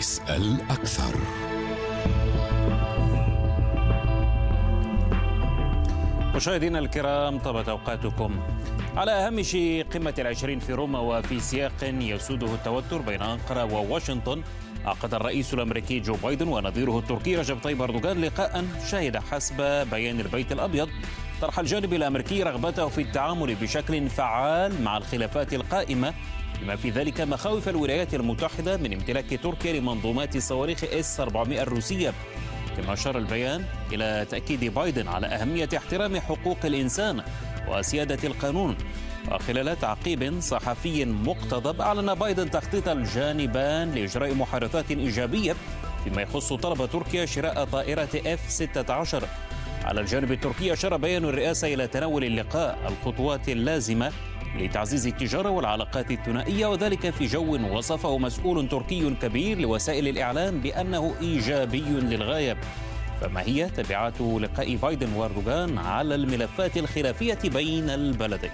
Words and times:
اسأل 0.00 0.60
أكثر. 0.70 1.14
مشاهدينا 6.34 6.78
الكرام 6.78 7.38
طابت 7.38 7.68
أوقاتكم 7.68 8.40
على 8.96 9.10
هامش 9.10 9.56
قمة 9.94 10.14
العشرين 10.18 10.58
في 10.58 10.72
روما 10.72 10.98
وفي 10.98 11.40
سياق 11.40 11.72
يسوده 11.82 12.54
التوتر 12.54 12.98
بين 12.98 13.22
أنقرة 13.22 13.64
وواشنطن 13.64 14.42
عقد 14.84 15.14
الرئيس 15.14 15.54
الأمريكي 15.54 16.00
جو 16.00 16.14
بايدن 16.22 16.48
ونظيره 16.48 16.98
التركي 16.98 17.36
رجب 17.36 17.58
طيب 17.62 17.82
أردوغان 17.82 18.20
لقاء 18.20 18.64
شهد 18.90 19.16
حسب 19.16 19.56
بيان 19.90 20.20
البيت 20.20 20.52
الأبيض. 20.52 20.88
طرح 21.42 21.58
الجانب 21.58 21.92
الأمريكي 21.94 22.42
رغبته 22.42 22.88
في 22.88 23.00
التعامل 23.02 23.54
بشكل 23.54 24.08
فعال 24.08 24.82
مع 24.82 24.96
الخلافات 24.96 25.54
القائمة 25.54 26.14
بما 26.62 26.76
في 26.76 26.90
ذلك 26.90 27.20
مخاوف 27.20 27.68
الولايات 27.68 28.14
المتحدة 28.14 28.76
من 28.76 28.92
امتلاك 28.92 29.40
تركيا 29.42 29.72
لمنظومات 29.72 30.38
صواريخ 30.38 30.84
إس 30.84 31.20
400 31.20 31.62
الروسية. 31.62 32.12
كما 32.76 32.92
أشار 32.92 33.18
البيان 33.18 33.64
إلى 33.92 34.26
تأكيد 34.30 34.64
بايدن 34.64 35.08
على 35.08 35.26
أهمية 35.26 35.68
احترام 35.76 36.20
حقوق 36.20 36.58
الإنسان 36.64 37.22
وسيادة 37.68 38.28
القانون. 38.28 38.76
وخلال 39.32 39.80
تعقيب 39.80 40.40
صحفي 40.40 41.04
مقتضب 41.04 41.80
أعلن 41.80 42.14
بايدن 42.14 42.50
تخطيط 42.50 42.88
الجانبان 42.88 43.90
لإجراء 43.94 44.34
محادثات 44.34 44.90
إيجابية 44.90 45.56
فيما 46.04 46.22
يخص 46.22 46.52
طلب 46.52 46.86
تركيا 46.90 47.26
شراء 47.26 47.64
طائرة 47.64 48.08
F-16 48.36 49.24
على 49.90 50.00
الجانب 50.00 50.32
التركي 50.32 50.72
أشار 50.72 50.96
بيان 50.96 51.24
الرئاسة 51.24 51.74
إلى 51.74 51.86
تناول 51.86 52.24
اللقاء 52.24 52.78
الخطوات 52.88 53.48
اللازمة 53.48 54.12
لتعزيز 54.58 55.06
التجارة 55.06 55.50
والعلاقات 55.50 56.10
الثنائية 56.10 56.66
وذلك 56.66 57.10
في 57.10 57.26
جو 57.26 57.58
وصفه 57.76 58.18
مسؤول 58.18 58.68
تركي 58.68 59.14
كبير 59.22 59.58
لوسائل 59.58 60.08
الإعلام 60.08 60.60
بأنه 60.60 61.14
إيجابي 61.20 61.80
للغاية 61.80 62.56
فما 63.20 63.40
هي 63.40 63.68
تبعات 63.68 64.20
لقاء 64.20 64.76
بايدن 64.76 65.12
وأردوغان 65.12 65.78
على 65.78 66.14
الملفات 66.14 66.76
الخلافية 66.76 67.38
بين 67.44 67.90
البلدين؟ 67.90 68.50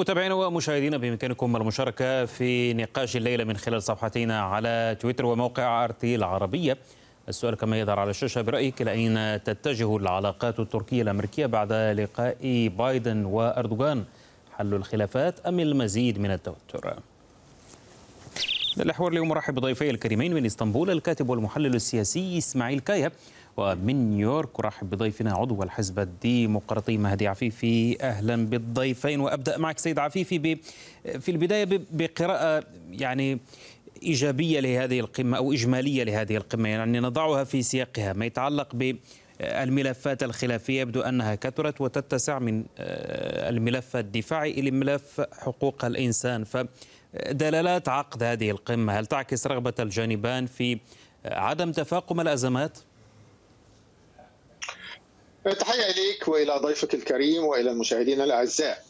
متابعينا 0.00 0.34
ومشاهدينا 0.34 0.96
بإمكانكم 0.96 1.56
المشاركة 1.56 2.24
في 2.24 2.74
نقاش 2.74 3.16
الليلة 3.16 3.44
من 3.44 3.56
خلال 3.56 3.82
صفحتنا 3.82 4.40
على 4.40 4.96
تويتر 5.00 5.24
وموقع 5.26 5.84
ارتي 5.84 6.14
العربية. 6.14 6.78
السؤال 7.28 7.54
كما 7.54 7.80
يظهر 7.80 7.98
على 7.98 8.10
الشاشة 8.10 8.40
برأيك 8.40 8.82
إلى 8.82 8.90
أين 8.90 9.42
تتجه 9.42 9.96
العلاقات 9.96 10.60
التركية 10.60 11.02
الأمريكية 11.02 11.46
بعد 11.46 11.72
لقاء 11.72 12.68
بايدن 12.78 13.24
وأردوغان؟ 13.24 14.04
حل 14.56 14.74
الخلافات 14.74 15.46
أم 15.46 15.60
المزيد 15.60 16.18
من 16.18 16.30
التوتر؟ 16.30 16.96
الحوار 18.78 19.12
اليوم 19.12 19.28
مرحب 19.28 19.54
بضيفي 19.54 19.90
الكريمين 19.90 20.34
من 20.34 20.46
إسطنبول 20.46 20.90
الكاتب 20.90 21.28
والمحلل 21.28 21.74
السياسي 21.74 22.38
إسماعيل 22.38 22.80
كايا. 22.80 23.12
ومن 23.56 24.10
نيويورك 24.10 24.58
ارحب 24.58 24.90
بضيفنا 24.90 25.32
عضو 25.32 25.62
الحزب 25.62 25.98
الديمقراطي 25.98 26.96
مهدي 26.96 27.28
عفيفي. 27.28 28.02
أهلا 28.02 28.46
بالضيفين. 28.46 29.20
وأبدأ 29.20 29.58
معك 29.58 29.78
سيد 29.78 29.98
عفيفي 29.98 30.58
في 31.20 31.30
البداية 31.30 31.80
بقراءة 31.92 32.64
يعني 32.90 33.38
إيجابية 34.02 34.60
لهذه 34.60 35.00
القمة 35.00 35.36
أو 35.36 35.52
إجمالية 35.52 36.04
لهذه 36.04 36.36
القمة. 36.36 36.68
يعني 36.68 37.00
نضعها 37.00 37.44
في 37.44 37.62
سياقها. 37.62 38.12
ما 38.12 38.26
يتعلق 38.26 38.68
ب 38.74 38.96
الملفات 39.40 40.22
الخلافية. 40.22 40.80
يبدو 40.80 41.00
أنها 41.00 41.34
كثرت 41.34 41.80
وتتسع 41.80 42.38
من 42.38 42.64
الملف 42.78 43.96
الدفاعي 43.96 44.50
إلى 44.50 44.70
ملف 44.70 45.20
حقوق 45.32 45.84
الإنسان. 45.84 46.44
فدلالات 47.14 47.88
عقد 47.88 48.22
هذه 48.22 48.50
القمة 48.50 48.98
هل 48.98 49.06
تعكس 49.06 49.46
رغبة 49.46 49.74
الجانبان 49.78 50.46
في 50.46 50.80
عدم 51.24 51.72
تفاقم 51.72 52.20
الأزمات؟ 52.20 52.78
تحية 55.44 55.90
إليك 55.90 56.28
وإلى 56.28 56.58
ضيفك 56.58 56.94
الكريم 56.94 57.44
وإلى 57.44 57.70
المشاهدين 57.70 58.20
الأعزاء 58.20 58.84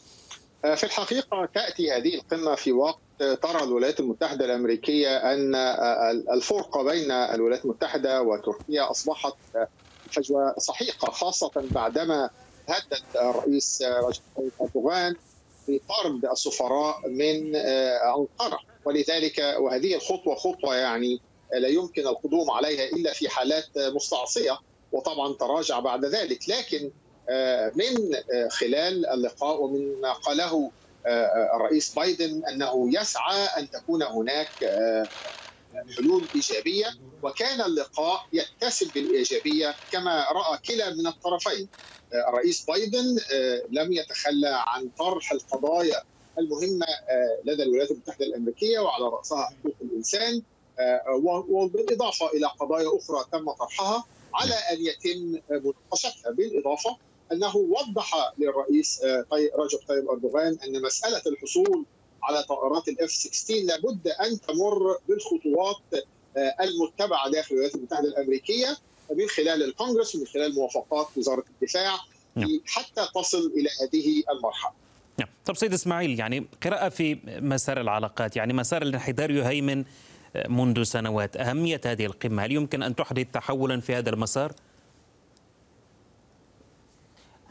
في 0.61 0.83
الحقيقة 0.83 1.45
تأتي 1.45 1.91
هذه 1.91 2.15
القمة 2.15 2.55
في 2.55 2.71
وقت 2.71 2.99
ترى 3.19 3.63
الولايات 3.63 3.99
المتحدة 3.99 4.45
الأمريكية 4.45 5.17
أن 5.17 5.55
الفرقة 6.33 6.83
بين 6.83 7.11
الولايات 7.11 7.65
المتحدة 7.65 8.21
وتركيا 8.21 8.91
أصبحت 8.91 9.33
فجوة 10.11 10.55
سحيقة 10.57 11.11
خاصة 11.11 11.51
بعدما 11.55 12.29
هدد 12.69 13.03
الرئيس 13.15 13.81
رجب 13.81 14.21
طيب 14.37 14.51
أردوغان 14.61 15.15
بطرد 15.67 16.25
السفراء 16.25 17.07
من 17.07 17.55
أنقرة. 17.55 18.59
ولذلك 18.85 19.55
وهذه 19.59 19.95
الخطوة 19.95 20.35
خطوة 20.35 20.75
يعني 20.75 21.19
لا 21.53 21.67
يمكن 21.67 22.07
القدوم 22.07 22.51
عليها 22.51 22.85
إلا 22.85 23.13
في 23.13 23.29
حالات 23.29 23.65
مستعصية 23.77 24.59
وطبعا 24.91 25.33
تراجع 25.33 25.79
بعد 25.79 26.05
ذلك. 26.05 26.39
لكن 26.49 26.91
من 27.75 28.15
خلال 28.49 29.05
اللقاء 29.05 29.61
ومن 29.61 30.01
ما 30.01 30.13
قاله 30.13 30.71
الرئيس 31.55 31.95
بايدن 31.95 32.45
أنه 32.45 32.89
يسعى 32.99 33.45
أن 33.57 33.69
تكون 33.69 34.03
هناك 34.03 34.49
حلول 35.97 36.29
إيجابية 36.35 36.87
وكان 37.21 37.61
اللقاء 37.61 38.19
يتسم 38.33 38.89
بالإيجابية 38.95 39.75
كما 39.89 40.25
رأى 40.31 40.57
كلا 40.67 40.89
من 40.95 41.07
الطرفين. 41.07 41.69
الرئيس 42.29 42.65
بايدن 42.65 43.17
لم 43.69 43.93
يتخلى 43.93 44.63
عن 44.67 44.89
طرح 44.89 45.31
القضايا 45.31 46.03
المهمة 46.39 46.85
لدى 47.45 47.63
الولايات 47.63 47.91
المتحدة 47.91 48.25
الأمريكية 48.25 48.79
وعلى 48.79 49.05
رأسها 49.05 49.45
حقوق 49.45 49.75
الإنسان 49.81 50.41
وبالإضافة 51.49 52.27
إلى 52.27 52.47
قضايا 52.47 52.87
أخرى 52.97 53.25
تم 53.31 53.51
طرحها 53.51 54.03
على 54.33 54.53
أن 54.53 54.77
يتم 54.85 55.41
مناقشتها 55.49 56.31
بالإضافة 56.31 56.97
أنه 57.31 57.55
وضح 57.57 58.33
للرئيس 58.37 59.01
رجب 59.33 59.79
طيب 59.87 60.09
أردوغان 60.09 60.57
أن 60.67 60.81
مسألة 60.81 61.21
الحصول 61.27 61.85
على 62.23 62.43
طائرات 62.43 62.87
الاف 62.87 63.11
16 63.11 63.61
لابد 63.63 64.07
أن 64.07 64.41
تمر 64.41 64.97
بالخطوات 65.07 66.05
المتبعة 66.61 67.29
داخل 67.29 67.53
الولايات 67.55 67.75
المتحدة 67.75 68.07
الأمريكية 68.07 68.77
من 69.15 69.27
خلال 69.27 69.63
الكونغرس 69.63 70.15
ومن 70.15 70.27
خلال 70.27 70.55
موافقات 70.55 71.07
وزارة 71.17 71.43
الدفاع 71.49 71.99
حتى 72.65 73.07
تصل 73.15 73.51
إلى 73.57 73.69
هذه 73.81 74.23
المرحلة. 74.31 74.71
طب 75.45 75.55
سيد 75.55 75.73
إسماعيل 75.73 76.19
يعني 76.19 76.47
قراءة 76.63 76.89
في 76.89 77.19
مسار 77.25 77.81
العلاقات 77.81 78.35
يعني 78.35 78.53
مسار 78.53 78.81
الانحدار 78.81 79.31
يهيمن 79.31 79.85
منذ 80.49 80.83
سنوات 80.83 81.37
أهمية 81.37 81.81
هذه 81.85 82.05
القمة 82.05 82.45
هل 82.45 82.51
يمكن 82.51 82.83
أن 82.83 82.95
تحدث 82.95 83.27
تحولا 83.33 83.79
في 83.79 83.95
هذا 83.95 84.09
المسار؟ 84.09 84.53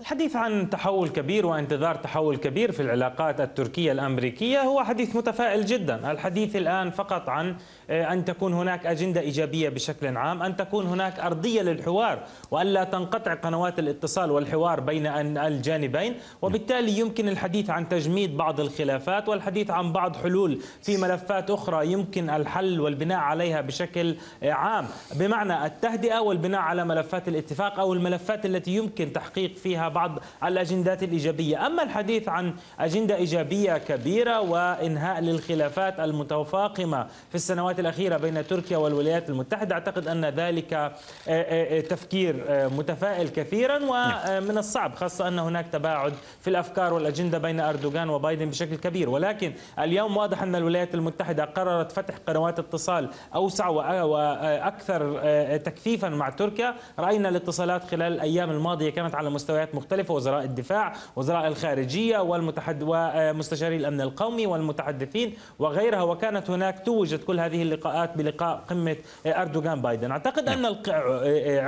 الحديث 0.00 0.37
عن 0.37 0.70
تحول 0.70 1.08
كبير 1.08 1.47
وانتظار 1.47 1.94
تحول 1.94 2.37
كبير 2.37 2.73
في 2.73 2.82
العلاقات 2.82 3.41
التركية 3.41 3.93
الأمريكية 3.93 4.61
هو 4.61 4.85
حديث 4.85 5.17
متفائل 5.17 5.64
جدا. 5.64 6.11
الحديث 6.11 6.56
الآن 6.56 6.91
فقط 6.91 7.29
عن 7.29 7.56
أن 7.90 8.25
تكون 8.25 8.52
هناك 8.52 8.87
أجندة 8.87 9.20
إيجابية 9.20 9.69
بشكل 9.69 10.16
عام 10.16 10.42
أن 10.42 10.56
تكون 10.56 10.87
هناك 10.87 11.20
أرضية 11.20 11.62
للحوار 11.62 12.22
وألا 12.50 12.84
تنقطع 12.84 13.34
قنوات 13.34 13.78
الاتصال 13.78 14.31
والحوار 14.31 14.81
بين 14.81 15.06
الجانبين. 15.37 16.14
وبالتالي 16.42 16.98
يمكن 16.98 17.28
الحديث 17.28 17.70
عن 17.70 17.88
تجميد 17.88 18.37
بعض 18.37 18.60
الخلافات 18.60 19.28
والحديث 19.28 19.70
عن 19.70 19.92
بعض 19.92 20.16
حلول 20.16 20.58
في 20.82 20.96
ملفات 20.96 21.50
أخرى 21.50 21.92
يمكن 21.92 22.31
الحل 22.31 22.81
والبناء 22.81 23.19
عليها 23.19 23.60
بشكل 23.60 24.16
آه، 24.42 24.52
عام. 24.52 24.87
بمعنى 25.14 25.66
التهدئة 25.66 26.19
والبناء 26.19 26.60
على 26.60 26.84
ملفات 26.84 27.28
الاتفاق 27.28 27.81
أو 27.81 27.92
الملفات 27.92 28.46
التي 28.46 28.70
يمكن 28.76 29.12
تحقيق 29.12 29.56
فيها 29.56 29.88
بعض 29.88 30.19
الأجندات 30.44 31.02
الإيجابية. 31.02 31.66
أما 31.66 31.82
الحديث 31.82 32.28
عن 32.28 32.54
أجندة 32.81 33.16
إيجابية 33.16 33.78
كبيرة 33.78 34.40
وإنهاء 34.40 35.20
للخلافات 35.20 36.00
المتفاقمة 36.00 37.06
في 37.28 37.34
السنوات 37.34 37.79
الأخيرة 37.80 38.16
بين 38.16 38.46
تركيا 38.46 38.76
والولايات 38.76 39.30
المتحدة. 39.30 39.74
أعتقد 39.74 40.08
أن 40.08 40.24
ذلك 40.24 40.72
آه، 40.74 40.92
آه، 41.28 41.78
آه، 41.78 41.80
تفكير 41.80 42.44
متفائل 42.50 43.28
كثيرا 43.28 43.76
ومن 43.76 44.58
الصعب 44.58 44.94
خاصة 44.94 45.28
أن 45.28 45.38
هناك 45.38 45.66
تباعد 45.72 46.12
في 46.40 46.50
الأفكار 46.50 46.94
والأجندة 46.94 47.38
بين 47.38 47.60
أردوغان 47.60 48.10
وبايدن 48.10 48.50
بشكل 48.50 48.76
كبير. 48.76 49.10
ولكن 49.10 49.52
اليوم 49.78 50.16
واضح 50.16 50.42
أن 50.42 50.56
الولايات 50.56 50.94
المتحدة 50.94 51.44
قررت 51.44 51.92
فتح 51.92 52.16
قنوات 52.16 52.58
اتصال 52.58 53.10
أوسع 53.34 53.68
وأكثر 53.68 55.20
تكثيفا 55.56 56.08
مع 56.08 56.30
تركيا. 56.30 56.74
رأينا 56.98 57.28
الاتصالات 57.28 57.84
خلال 57.84 58.12
الأيام 58.12 58.50
الماضية 58.50 58.90
كانت 58.90 59.14
على 59.14 59.30
مستويات 59.30 59.74
مختلفة. 59.74 60.14
وزراء 60.14 60.44
الدفاع 60.44 60.92
وزراء 61.16 61.46
الخارجية 61.46 62.18
والمتحد 62.18 62.82
ومستشاري 62.82 63.76
الأمن 63.76 64.00
القومي 64.00 64.46
والمتحدثين 64.46 65.34
وغيرها. 65.58 66.02
وكانت 66.02 66.50
هناك 66.50 66.84
توجت 66.86 67.24
كل 67.24 67.40
هذه 67.40 67.62
اللقاءات 67.72 68.17
بلقاء 68.17 68.64
قمة 68.70 68.96
أردوغان 69.26 69.82
بايدن. 69.82 70.11
أعتقد 70.11 70.49
أن 70.49 70.62
نعم. 70.62 70.75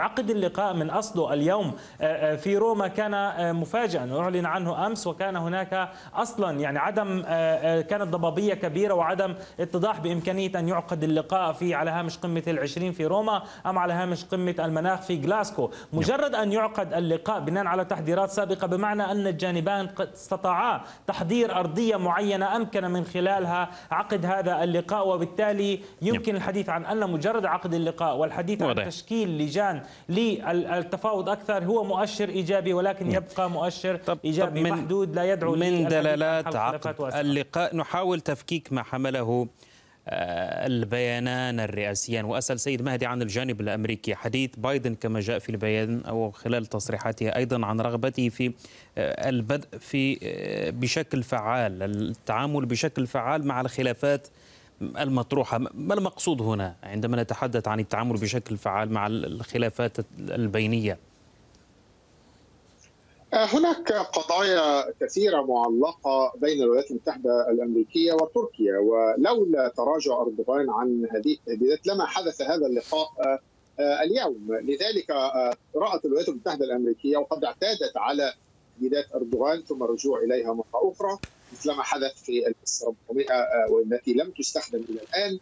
عقد 0.01 0.31
اللقاء 0.31 0.75
من 0.75 0.91
أصله 0.91 1.33
اليوم 1.33 1.73
في 2.37 2.57
روما 2.57 2.89
كان 2.89 3.13
مفاجئا. 3.57 4.19
أعلن 4.21 4.47
عنه 4.47 4.87
أمس 4.87 5.07
وكان 5.07 5.37
هناك 5.37 5.89
أصلا 6.15 6.61
يعني 6.61 6.79
عدم 6.79 7.23
كانت 7.83 8.03
ضبابية 8.03 8.55
كبيرة 8.55 8.95
وعدم 8.95 9.35
اتضاح 9.61 10.01
بإمكانية 10.01 10.59
أن 10.59 10.69
يعقد 10.69 11.05
اللقاء 11.05 11.53
في 11.53 11.75
على 11.75 11.91
هامش 11.91 12.19
قمة 12.19 12.43
العشرين 12.47 12.93
في 12.93 13.07
روما 13.07 13.43
أم 13.67 13.79
على 13.79 13.93
هامش 13.93 14.25
قمة 14.25 14.55
المناخ 14.59 15.01
في 15.01 15.17
جلاسكو 15.17 15.71
مجرد 15.93 16.35
أن 16.35 16.53
يعقد 16.53 16.95
اللقاء 16.95 17.41
بناء 17.41 17.67
على 17.67 17.85
تحضيرات 17.85 18.31
سابقة 18.31 18.67
بمعنى 18.67 19.03
أن 19.11 19.27
الجانبان 19.27 19.87
قد 19.87 20.09
استطاعا 20.15 20.81
تحضير 21.07 21.55
أرضية 21.55 21.97
معينة 21.97 22.57
أمكن 22.57 22.91
من 22.91 23.05
خلالها 23.05 23.69
عقد 23.91 24.27
هذا 24.27 24.65
اللقاء 24.65 25.09
وبالتالي 25.09 25.81
يمكن 26.03 26.37
الحديث 26.37 26.69
عن 26.69 26.85
أن 26.85 27.11
مجرد 27.11 27.47
عقد 27.47 27.75
اللقاء 27.75 28.17
والحديث 28.17 28.63
عن 28.63 28.75
تشكيل 28.75 29.39
لجان 29.39 29.83
للتفاوض 30.09 31.29
أكثر 31.29 31.65
هو 31.65 31.85
مؤشر 31.85 32.29
إيجابي 32.29 32.73
ولكن 32.75 33.13
يبقى 33.13 33.51
مؤشر 33.51 34.01
إيجابي 34.25 34.63
محدود 34.63 35.15
لا 35.15 35.25
يدعو 35.25 35.57
من 35.57 35.89
دلالات 35.89 36.57
عقد 36.57 37.15
اللقاء؟ 37.15 37.77
نحاول 37.77 38.21
تفكيك 38.21 38.73
ما 38.73 38.83
حمله 38.83 39.49
آه، 40.09 40.67
البيانان 40.67 41.61
الرئاسيان. 41.61 42.25
وأسأل 42.25 42.61
سيد 42.61 42.83
مهدي 42.83 43.07
عن 43.07 43.23
الجانب 43.23 43.61
الأمريكي. 43.61 44.15
حديث 44.15 44.51
بايدن 44.57 44.95
كما 44.95 45.21
جاء 45.21 45.39
في 45.39 45.49
البيان 45.49 46.03
أو 46.05 46.31
خلال 46.31 46.67
تصريحاته 46.67 47.29
أيضا 47.29 47.67
عن 47.67 47.81
رغبته 47.81 48.29
في 48.29 48.53
آه، 48.99 49.29
البدء 49.29 49.79
في 49.79 50.19
آه، 50.23 50.71
بشكل 50.71 51.23
فعال 51.23 51.83
التعامل 51.83 52.67
بشكل 52.67 53.07
فعال 53.07 53.47
مع 53.47 53.61
الخلافات 53.61 54.29
المطروحة 54.99 55.59
ما 55.59 55.95
المقصود 55.95 56.43
هنا 56.43 56.77
عندما 56.83 57.23
نتحدث 57.23 57.69
عن 57.69 57.81
التعامل 57.81 58.13
بشكل 58.13 58.57
فعال 58.57 58.93
مع 58.93 59.07
الخلافات 59.07 59.97
البينية؟ 60.19 60.99
هناك 63.35 63.93
قضايا 63.93 64.93
كثيرة 65.01 65.43
معلقة 65.43 66.33
بين 66.37 66.63
الولايات 66.63 66.91
المتحدة 66.91 67.51
الأمريكية 67.51 68.13
وتركيا 68.13 68.79
ولولا 68.79 69.69
تراجع 69.69 70.21
أردوغان 70.21 70.71
عن 70.71 71.07
هذه 71.13 71.33
التهديدات 71.33 71.87
لما 71.87 72.07
حدث 72.07 72.43
هذا 72.43 72.67
اللقاء 72.67 73.09
آه، 73.81 74.03
اليوم. 74.03 74.49
لذلك 74.51 75.11
آه، 75.11 75.55
رأت 75.77 76.05
الولايات 76.05 76.29
المتحدة 76.29 76.65
الأمريكية 76.65 77.17
وقد 77.17 77.45
اعتادت 77.45 77.97
على 77.97 78.33
تهديدات 78.77 79.15
أردوغان 79.15 79.63
ثم 79.63 79.83
الرجوع 79.83 80.19
إليها 80.19 80.53
مرة 80.53 80.93
أخرى. 80.93 81.19
مثلما 81.63 81.83
حدث 81.83 82.23
في 82.23 82.47
الاس 82.47 82.85
400 83.09 83.27
آه، 83.31 83.67
والتي 83.71 84.13
لم 84.13 84.31
تستخدم 84.31 84.85
إلى 84.89 85.01
الآن 85.01 85.39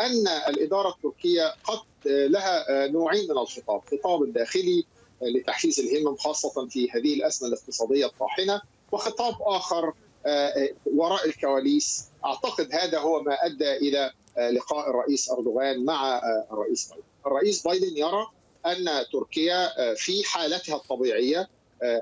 أن 0.00 0.28
الإدارة 0.48 0.88
التركية 0.88 1.54
قد 1.64 1.80
لها 2.06 2.86
نوعين 2.86 3.24
من 3.24 3.38
الخطاب. 3.38 3.80
خطاب 3.90 4.32
داخلي 4.32 4.84
لتحفيز 5.22 5.80
الهمم 5.80 6.16
خاصة 6.16 6.68
في 6.68 6.90
هذه 6.90 7.14
الأزمة 7.14 7.48
الاقتصادية 7.48 8.06
الطاحنة 8.06 8.60
وخطاب 8.92 9.34
آخر 9.40 9.92
آه، 10.26 10.68
وراء 10.86 11.26
الكواليس. 11.26 12.04
أعتقد 12.24 12.74
هذا 12.74 12.98
هو 12.98 13.22
ما 13.22 13.46
أدى 13.46 13.76
إلى 13.76 14.12
آه، 14.38 14.50
لقاء 14.50 14.90
الرئيس 14.90 15.30
أردوغان 15.30 15.84
مع 15.84 16.16
آه، 16.18 16.46
الرئيس 16.52 16.88
بايدن. 16.88 17.04
الرئيس 17.26 17.62
بايدن 17.62 17.96
يرى 17.96 18.26
أن 18.66 19.04
تركيا 19.12 19.94
في 19.94 20.24
حالتها 20.24 20.76
الطبيعية 20.76 21.48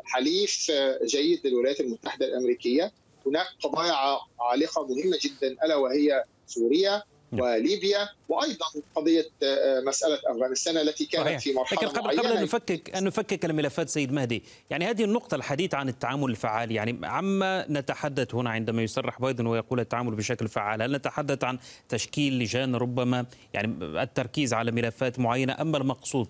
حليف 0.05 0.73
جيد 1.05 1.47
للولايات 1.47 1.81
المتحدة 1.81 2.27
الأمريكية، 2.27 2.93
هناك 3.27 3.47
قضايا 3.63 4.19
عالقة 4.41 4.87
مهمة 4.87 5.19
جدا 5.23 5.65
ألا 5.65 5.77
وهي 5.77 6.25
سوريا 6.47 7.03
نعم. 7.33 7.43
وليبيا 7.43 8.09
وأيضا 8.29 8.67
قضية 8.95 9.27
آه، 9.43 9.81
مسألة 9.81 10.19
أفغانستان 10.27 10.77
التي 10.77 11.07
كانت 11.07 11.27
صحيح. 11.27 11.41
في 11.41 11.53
مرحلة 11.53 11.79
لكن 11.79 11.89
قبل 11.89 12.19
قبل 12.19 12.33
أن 12.33 12.43
نفكك 12.43 12.97
أن 12.97 13.05
نفكك 13.05 13.45
الملفات 13.45 13.89
سيد 13.89 14.13
مهدي، 14.13 14.43
يعني 14.71 14.85
هذه 14.85 15.05
النقطة 15.05 15.35
الحديث 15.35 15.75
عن 15.75 15.89
التعامل 15.89 16.31
الفعال 16.31 16.73
يعني 16.73 16.99
عما 17.03 17.67
نتحدث 17.71 18.35
هنا 18.35 18.51
عندما 18.51 18.83
يصرح 18.83 19.21
بايدن 19.21 19.47
ويقول 19.47 19.81
التعامل 19.81 20.15
بشكل 20.15 20.49
فعال، 20.49 20.83
هل 20.83 20.93
نتحدث 20.93 21.45
عن 21.45 21.59
تشكيل 21.89 22.39
لجان 22.39 22.75
ربما 22.75 23.27
يعني 23.55 23.79
التركيز 24.03 24.55
على 24.55 24.71
ملفات 24.71 25.19
معينة 25.19 25.57
اما 25.61 25.79
المقصود 25.79 26.29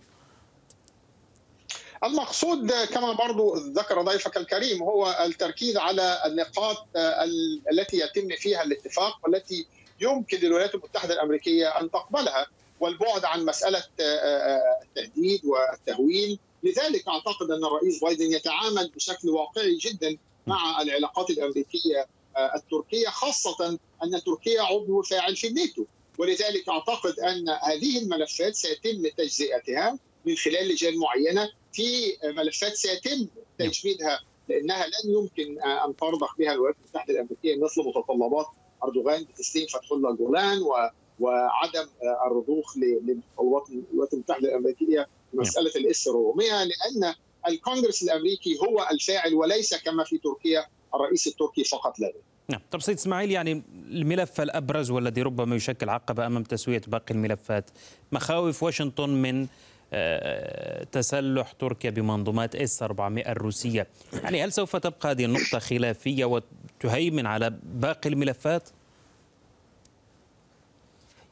المقصود 2.05 2.73
كما 2.73 3.13
برضو 3.13 3.57
ذكر 3.57 4.03
ضيفك 4.03 4.37
الكريم 4.37 4.83
هو 4.83 5.17
التركيز 5.27 5.77
على 5.77 6.23
النقاط 6.27 6.87
آه، 6.97 7.25
التي 7.73 7.97
يتم 7.99 8.29
فيها 8.37 8.63
الاتفاق 8.63 9.19
والتي 9.25 9.67
يمكن 10.01 10.39
للولايات 10.39 10.75
المتحدة 10.75 11.15
الأمريكية 11.15 11.69
أن 11.69 11.91
تقبلها 11.91 12.47
والبعد 12.81 13.25
عن 13.25 13.45
مسألة 13.45 13.85
آه، 14.01 14.03
آه، 14.03 14.81
التهديد 14.83 15.41
والتهويل. 15.45 16.39
لذلك 16.63 17.09
أعتقد 17.09 17.51
أن 17.51 17.65
الرئيس 17.65 18.01
بايدن 18.01 18.33
يتعامل 18.33 18.91
بشكل 18.97 19.29
واقعي 19.29 19.75
جدا 19.77 20.17
مع 20.47 20.83
العلاقات 20.83 21.31
الأمريكية 21.31 22.07
آه، 22.37 22.55
التركية 22.55 23.09
خاصة 23.09 23.79
أن 24.05 24.23
تركيا 24.27 24.63
عضو 24.63 25.03
فاعل 25.03 25.37
في 25.37 25.47
الناتو. 25.47 25.85
ولذلك 26.19 26.69
أعتقد 26.69 27.21
أن 27.21 27.49
هذه 27.49 27.99
الملفات 28.03 28.55
سيتم 28.55 29.09
تجزئتها. 29.17 29.99
من 30.29 30.37
خلال 30.37 30.69
لجان 30.69 30.95
معينة 30.99 31.51
في 31.73 32.17
ملفات 32.25 32.73
سيتم 32.73 33.27
تجميدها 33.59 34.21
لأنها 34.49 34.87
لن 34.87 35.13
يمكن 35.13 35.63
أن 35.63 35.97
ترضخ 35.97 36.37
بها 36.39 36.53
الولايات 36.53 36.77
المتحدة 36.85 37.15
الأمريكية 37.15 37.57
مثل 37.57 37.83
متطلبات 37.89 38.47
أردوغان 38.85 39.25
بتسليم 39.25 39.67
فتح 39.67 39.93
الله 39.93 40.17
جولان 40.17 40.63
و 40.63 40.75
وعدم 41.21 41.89
الرضوخ 42.27 42.77
لمتطلبات 42.77 43.71
الولايات 43.71 44.13
المتحدة 44.15 44.49
الأمريكية 44.49 45.09
مسألة 45.33 45.71
الاس 45.77 46.09
400 46.09 46.49
لأن 46.65 47.15
الكونغرس 47.49 48.03
الأمريكي 48.03 48.59
هو 48.59 48.89
الفاعل 48.93 49.35
وليس 49.35 49.75
كما 49.75 50.05
في 50.05 50.19
تركيا 50.19 50.67
الرئيس 50.95 51.27
التركي 51.27 51.65
فقط 51.65 51.99
لا 51.99 52.13
نعم. 52.49 52.61
طب 52.71 52.81
سيد 52.81 52.97
إسماعيل 52.97 53.31
يعني 53.31 53.63
الملف 53.91 54.41
الأبرز 54.41 54.91
والذي 54.91 55.23
ربما 55.23 55.57
يشكل 55.57 55.89
عقبة 55.89 56.27
أمام 56.27 56.43
تسوية 56.43 56.83
باقي 56.87 57.15
الملفات 57.15 57.71
مخاوف 58.13 58.63
واشنطن 58.63 59.11
من 59.11 59.47
تسلح 60.93 61.53
تركيا 61.53 61.91
بمنظومات 61.91 62.55
إس 62.55 62.83
400 62.83 63.33
الروسية. 63.33 63.87
يعني 64.23 64.45
هل 64.45 64.53
سوف 64.53 64.77
تبقى 64.77 65.11
هذه 65.11 65.25
النقطة 65.25 65.59
خلافية 65.59 66.25
وتهيمن 66.25 67.27
على 67.27 67.55
باقي 67.63 68.09
الملفات؟ 68.11 68.69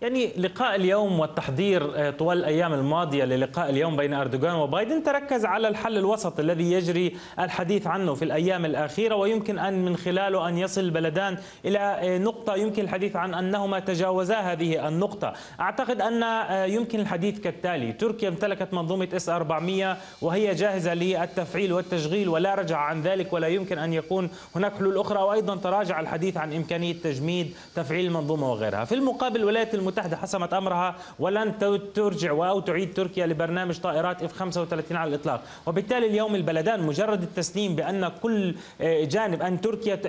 يعني 0.03 0.33
لقاء 0.37 0.75
اليوم 0.77 1.21
والتحضير 1.21 2.11
طوال 2.11 2.39
الأيام 2.39 2.75
الماضية 2.75 3.25
للقاء 3.25 3.71
اليوم 3.71 3.97
بين 3.97 4.15
أردوغان 4.15 4.55
وبايدن 4.55 5.03
تركز 5.03 5.45
على 5.45 5.69
الحل 5.69 5.99
الوسط 5.99 6.41
الذي 6.41 6.73
يجري 6.73 7.17
الحديث 7.39 7.87
عنه 7.87 8.15
في 8.15 8.25
الأيام 8.25 8.65
الأخيرة 8.65 9.15
ويمكن 9.15 9.59
أن 9.59 9.85
من 9.85 9.97
خلاله 9.97 10.49
أن 10.49 10.59
يصل 10.59 10.81
البلدان 10.81 11.39
إلى 11.65 12.19
نقطة 12.19 12.57
يمكن 12.57 12.85
الحديث 12.85 13.17
عن 13.17 13.35
أنهما 13.35 13.79
تجاوزا 13.79 14.37
هذه 14.37 14.89
النقطة، 14.89 15.33
أعتقد 15.61 16.01
أن 16.01 16.25
يمكن 16.71 17.01
الحديث 17.01 17.41
كالتالي، 17.41 17.93
تركيا 17.93 18.29
امتلكت 18.29 18.75
منظومة 18.75 19.09
إس 19.17 19.29
400 19.29 19.97
وهي 20.23 20.55
جاهزة 20.55 20.95
للتفعيل 20.95 21.73
والتشغيل 21.73 22.29
ولا 22.29 22.55
رجع 22.55 22.79
عن 22.79 23.03
ذلك 23.03 23.33
ولا 23.33 23.49
يمكن 23.49 23.79
أن 23.79 23.93
يكون 23.93 24.31
هناك 24.57 24.75
حلول 24.75 24.99
أخرى. 24.99 25.23
وأيضا 25.23 25.57
تراجع 25.57 26.01
الحديث 26.01 26.37
عن 26.37 26.53
إمكانية 26.53 26.93
تجميد 26.93 27.55
تفعيل 27.75 28.07
المنظومه 28.07 28.51
وغيرها، 28.51 28.85
في 28.85 28.95
المقابل 28.95 29.41
الولايات 29.41 29.75
المتحدة 29.75 29.96
حسمت 30.01 30.55
أمرها 30.55 30.95
ولن 31.19 31.59
ترجع 31.95 32.31
أو 32.31 32.61
تعيد 32.61 32.95
تركيا 32.95 33.27
لبرنامج 33.27 33.81
طائرات 33.81 34.23
إف 34.23 34.33
35 34.33 34.97
على 34.97 35.09
الإطلاق، 35.09 35.43
وبالتالي 35.67 36.07
اليوم 36.07 36.35
البلدان 36.35 36.83
مجرد 36.83 37.23
التسليم 37.23 37.77
بأن 37.77 38.09
كل 38.23 38.55
جانب 38.81 39.43
أن 39.43 39.61
تركيا 39.61 40.01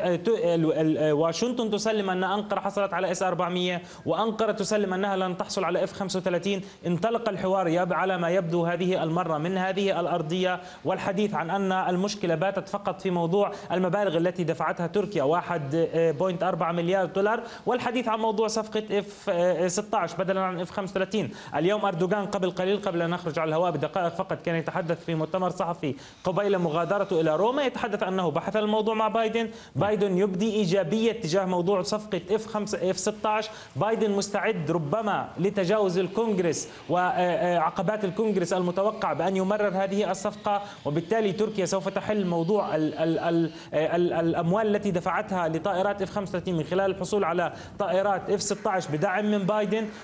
واشنطن 1.14 1.72
تسلم 1.72 2.10
أن 2.10 2.24
أنقرة 2.24 2.60
حصلت 2.60 2.94
على 2.94 3.12
إس 3.12 3.24
400 3.24 3.82
وأنقرة 4.06 4.52
تسلم 4.52 4.94
أنها 4.94 5.16
لن 5.16 5.38
تحصل 5.38 5.64
على 5.64 5.84
إف 5.84 5.94
35 5.94 6.62
انطلق 6.88 7.30
الحوار 7.30 7.94
على 7.94 8.18
ما 8.18 8.30
يبدو 8.30 8.66
هذه 8.66 9.04
المرة 9.04 9.38
من 9.38 9.58
هذه 9.58 10.00
الأرضية 10.00 10.60
والحديث 10.86 11.34
عن 11.34 11.50
أن 11.50 11.72
المشكلة 11.72 12.36
باتت 12.36 12.70
فقط 12.70 13.02
في 13.02 13.12
موضوع 13.12 13.52
المبالغ 13.72 14.18
التي 14.18 14.44
دفعتها 14.44 14.88
تركيا 14.88 15.42
1.4 15.42 16.64
مليار 16.64 17.06
دولار 17.06 17.44
والحديث 17.66 18.08
عن 18.08 18.20
موضوع 18.20 18.48
صفقة 18.48 19.00
إف 19.00 19.30
16 19.70 20.18
بدلا 20.18 20.42
عن 20.42 20.60
إف 20.60 20.72
35 20.72 21.30
اليوم 21.56 21.86
أردوغان 21.86 22.26
قبل 22.26 22.52
قليل 22.52 22.82
قبل 22.82 23.02
أن 23.02 23.10
نخرج 23.10 23.40
على 23.40 23.50
الهواء 23.50 23.72
بدقائق 23.72 24.16
فقط. 24.16 24.42
كان 24.42 24.56
يتحدث 24.56 25.06
في 25.06 25.16
مؤتمر 25.16 25.50
صحفي 25.50 25.96
قبيل 26.24 26.60
مغادرته 26.60 27.22
إلى 27.22 27.36
روما. 27.36 27.64
يتحدث 27.66 28.04
أنه 28.04 28.32
بحث 28.32 28.56
الموضوع 28.56 28.94
مع 28.96 29.08
بايدن. 29.08 29.50
بايدن 29.76 30.18
يبدي 30.18 30.54
إيجابية 30.54 31.12
تجاه 31.12 31.46
موضوع 31.46 31.82
صفقة 31.82 32.22
إف 32.32 32.46
5 32.48 32.92
إف 32.92 32.98
16 32.98 33.50
بايدن 33.76 34.12
مستعد 34.12 34.72
ربما 34.72 35.30
لتجاوز 35.38 35.98
الكونغرس 35.98 36.70
وعقبات 36.90 38.06
الكونغرس 38.06 38.54
المتوقع 38.54 39.14
بأن 39.14 39.38
يمرر 39.38 39.84
هذه 39.84 40.12
الصفقة. 40.12 40.62
وبالتالي 40.86 41.32
تركيا 41.32 41.66
سوف 41.66 41.90
تحل 41.90 42.26
موضوع 42.26 42.76
ال 42.76 42.94
ال 42.94 43.20
ال 43.20 43.52
ال 43.74 44.14
الأموال 44.14 44.76
التي 44.76 44.92
دفعتها 44.92 45.48
لطائرات 45.48 46.02
إف 46.02 46.12
35 46.12 46.58
من 46.58 46.64
خلال 46.64 46.92
الحصول 46.92 47.24
على 47.24 47.54
طائرات 47.80 48.30
إف 48.30 48.42
16 48.42 48.92
بدعم 48.92 49.32
من 49.32 49.38
بايدن. 49.38 49.57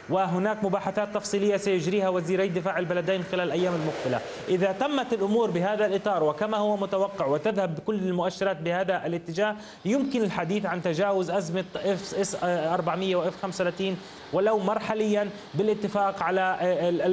وهناك 0.10 0.64
مباحثات 0.64 1.14
تفصيلية 1.14 1.58
سيجريها 1.58 2.10
وزيري 2.10 2.48
دفاع 2.48 2.80
البلدين 2.80 3.24
خلال 3.24 3.48
الأيام 3.48 3.74
المقبلة. 3.74 4.20
إذا 4.50 4.72
تمت 4.72 5.14
الأمور 5.14 5.52
بهذا 5.52 5.86
الإطار 5.86 6.24
وكما 6.24 6.58
هو 6.58 6.78
متوقع 6.78 7.26
وتذهب 7.26 7.80
كل 7.88 7.96
المؤشرات 7.96 8.58
بهذا 8.58 9.06
الاتجاه 9.06 9.56
يمكن 9.86 10.24
الحديث 10.24 10.66
عن 10.66 10.82
تجاوز 10.82 11.32
أزمة 11.32 11.64
إف 11.76 12.16
إس 12.16 12.38
400 12.44 13.16
وإف 13.16 13.42
35 13.42 13.98
ولو 14.34 14.60
مرحليا 14.60 15.30
بالاتفاق 15.54 16.24
على 16.24 16.58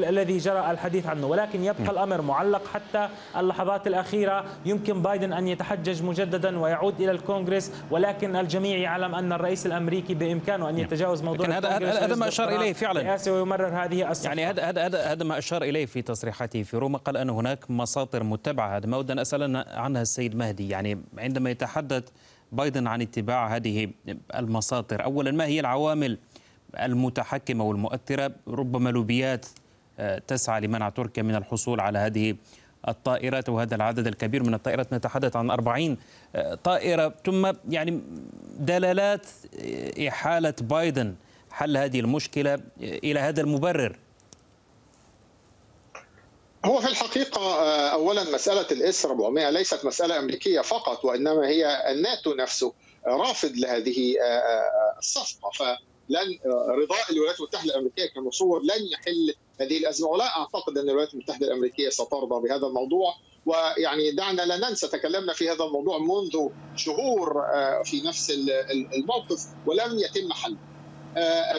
الذي 0.09 0.39
جرى 0.39 0.71
الحديث 0.71 1.07
عنه. 1.07 1.27
ولكن 1.27 1.65
يبقى 1.65 1.91
الأمر 1.91 2.23
معلق 2.23 2.63
حتى 2.75 3.09
اللحظات 3.37 3.87
الأخيرة. 3.87 4.45
يمكن 4.67 5.03
بايدن 5.03 5.33
أن 5.33 5.49
يتحجج 5.49 6.03
مجددا 6.03 6.59
ويعود 6.59 7.01
إلى 7.01 7.11
الكونغرس 7.11 7.73
ولكن 7.91 8.37
الجميع 8.37 8.79
يعلم 8.79 9.15
أن 9.15 9.33
الرئيس 9.33 9.67
الأمريكي 9.67 10.15
بإمكانه 10.15 10.69
أن 10.69 10.79
يتجاوز 10.79 11.23
موضوع 11.23 11.47
هذا 11.47 11.69
هذا 11.69 12.15
ما 12.15 12.30
أشار 12.33 12.57
إليه 12.57 12.73
فعلا. 12.73 13.19
ويمرر 13.29 13.85
هذه 13.85 14.11
الصفحة. 14.11 14.29
يعني 14.29 14.47
هذا 14.47 14.63
هذا 14.63 14.87
هذا 14.87 15.13
هذا 15.13 15.25
ما 15.25 15.39
أشار 15.39 15.63
إليه 15.63 15.87
في 15.87 16.03
تصريحاته 16.03 16.63
في 16.63 16.77
روما 16.77 16.99
قال 16.99 17.17
أن 17.17 17.31
هناك 17.31 17.71
مصادر 17.71 18.23
متبعة. 18.23 18.77
هذا 18.77 18.87
ما 18.87 18.97
ود 18.97 19.11
ان 19.11 19.19
اسال 19.19 19.57
عنها 19.57 20.03
السيد 20.03 20.37
مهدي. 20.37 20.69
يعني 20.69 21.01
عندما 21.19 21.51
يتحدث 21.51 22.05
بايدن 22.53 22.87
عن 22.87 23.01
اتباع 23.01 23.57
هذه 23.57 23.89
المصادر 24.35 25.05
اولا 25.05 25.31
ما 25.31 25.45
هي 25.45 25.61
العوامل 25.61 26.19
المتحكمة 26.81 27.65
والمؤثرة؟ 27.65 28.33
ربما 28.49 28.91
لوبيات 28.91 29.47
تسعى 30.27 30.61
لمنع 30.61 30.89
تركيا 30.89 31.23
من 31.23 31.35
الحصول 31.35 31.81
على 31.81 31.99
هذه 31.99 32.35
الطائرات 32.89 33.49
وهذا 33.49 33.75
العدد 33.75 34.07
الكبير 34.07 34.43
من 34.43 34.55
الطائرات. 34.55 34.95
نتحدث 34.95 35.37
عن 35.37 35.51
40 35.51 35.97
طائرة. 36.65 37.15
ثم 37.25 37.53
يعني 37.69 38.01
دلالات 38.59 39.27
إحالة 40.09 40.55
بايدن 40.61 41.15
حل 41.61 41.77
هذه 41.77 42.01
المشكلة 42.01 42.61
إلى 42.81 43.21
هذا 43.21 43.41
المبرر؟ 43.41 43.99
هو 46.65 46.81
في 46.81 46.89
الحقيقة 46.89 47.55
أولا 47.93 48.25
مسألة 48.35 48.67
الإس 48.71 49.07
400 49.07 49.51
ليست 49.51 49.85
مسألة 49.85 50.19
أمريكية 50.19 50.61
فقط 50.61 51.05
وإنما 51.05 51.49
هي 51.49 51.93
الناتو 51.93 52.35
نفسه 52.35 52.73
رافض 53.07 53.53
لهذه 53.55 54.15
الصفقة. 54.99 55.51
فلن 55.59 56.39
رضاء 56.69 57.13
الولايات 57.13 57.39
المتحدة 57.41 57.71
الأمريكية 57.71 58.07
كمصور 58.07 58.63
لن 58.63 58.87
يحل 58.93 59.35
هذه 59.61 59.79
الأزمة 59.79 60.09
ولا 60.09 60.39
أعتقد 60.39 60.79
أن 60.79 60.89
الولايات 60.89 61.15
المتحدة 61.15 61.47
الأمريكية 61.47 61.89
سترضى 61.89 62.49
بهذا 62.49 62.67
الموضوع. 62.67 63.15
ويعني 63.47 64.11
دعنا 64.11 64.43
لا 64.43 64.69
ننسى 64.69 64.89
تكلمنا 64.89 65.33
في 65.33 65.51
هذا 65.51 65.65
الموضوع 65.65 65.99
منذ 65.99 66.49
شهور 66.77 67.45
في 67.85 68.01
نفس 68.01 68.31
الموقف 68.95 69.47
ولم 69.67 69.99
يتم 69.99 70.33
حل. 70.33 70.57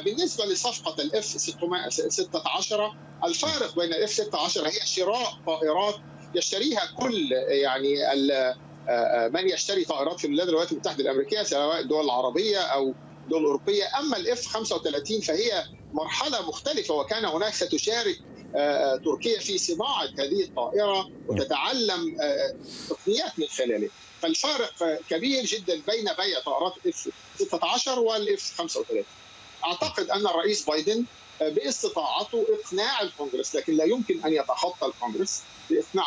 بالنسبة 0.05 0.45
لصفقة 0.45 1.01
الاف 1.01 1.25
16 1.25 2.93
الفارق 3.23 3.75
بين 3.75 3.93
الاف 3.93 4.09
16 4.09 4.67
هي 4.67 4.79
شراء 4.85 5.33
طائرات 5.47 5.95
يشتريها 6.35 6.89
كل 6.97 7.31
يعني 7.47 7.95
من 9.29 9.49
يشتري 9.49 9.85
طائرات 9.85 10.19
في 10.19 10.27
الولايات 10.27 10.71
المتحدة 10.71 11.03
الأمريكية 11.03 11.43
سواء 11.43 11.79
الدول 11.79 12.05
العربيه 12.05 12.59
أو 12.59 12.93
دول 13.29 13.43
أوروبية. 13.45 13.99
أما 13.99 14.17
الاف 14.17 14.45
35 14.45 15.21
فهي 15.21 15.63
مرحلة 15.93 16.47
مختلفة 16.47 16.93
وكان 16.93 17.25
هناك 17.25 17.53
ستشارك 17.53 18.15
تركيا 19.05 19.39
في 19.39 19.57
صناعة 19.57 20.05
هذه 20.19 20.43
الطائرة 20.43 21.09
وتتعلم 21.27 22.17
تقنيات 22.89 23.39
من 23.39 23.47
خلاله 23.47 23.89
فالفارق 24.21 24.99
كبير 25.09 25.45
جدا 25.45 25.81
بين 25.87 26.05
بيع 26.05 26.39
طائرات 26.45 26.73
اف 26.87 27.07
16 27.39 27.99
والاف 27.99 28.53
35 28.57 29.03
أعتقد 29.65 30.09
أن 30.09 30.27
الرئيس 30.27 30.65
بايدن 30.65 31.07
باستطاعته 31.41 32.45
إقناع 32.49 33.01
الكونغرس 33.01 33.55
لكن 33.55 33.73
لا 33.73 33.85
يمكن 33.85 34.25
أن 34.25 34.33
يتخطى 34.33 34.87
الكونغرس 34.87 35.49
بإقناع 35.69 36.05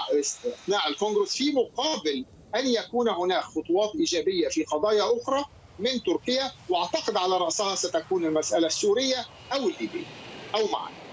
إقناع 0.62 0.88
الكونغرس 0.88 1.32
في 1.36 1.52
مقابل 1.52 2.26
أن 2.56 2.66
يكون 2.66 3.08
هناك 3.08 3.42
خطوات 3.44 3.90
إيجابية 4.00 4.48
في 4.50 4.64
قضايا 4.64 5.04
أخرى 5.04 5.44
من 5.78 5.90
تركيا 6.06 6.50
وأعتقد 6.68 7.16
على 7.16 7.38
رأسها 7.38 7.74
ستكون 7.74 8.24
المسألة 8.24 8.66
السورية 8.66 9.26
أو 9.52 9.58
الليبية. 9.68 10.06
أو 10.54 10.60
معا. 10.68 11.03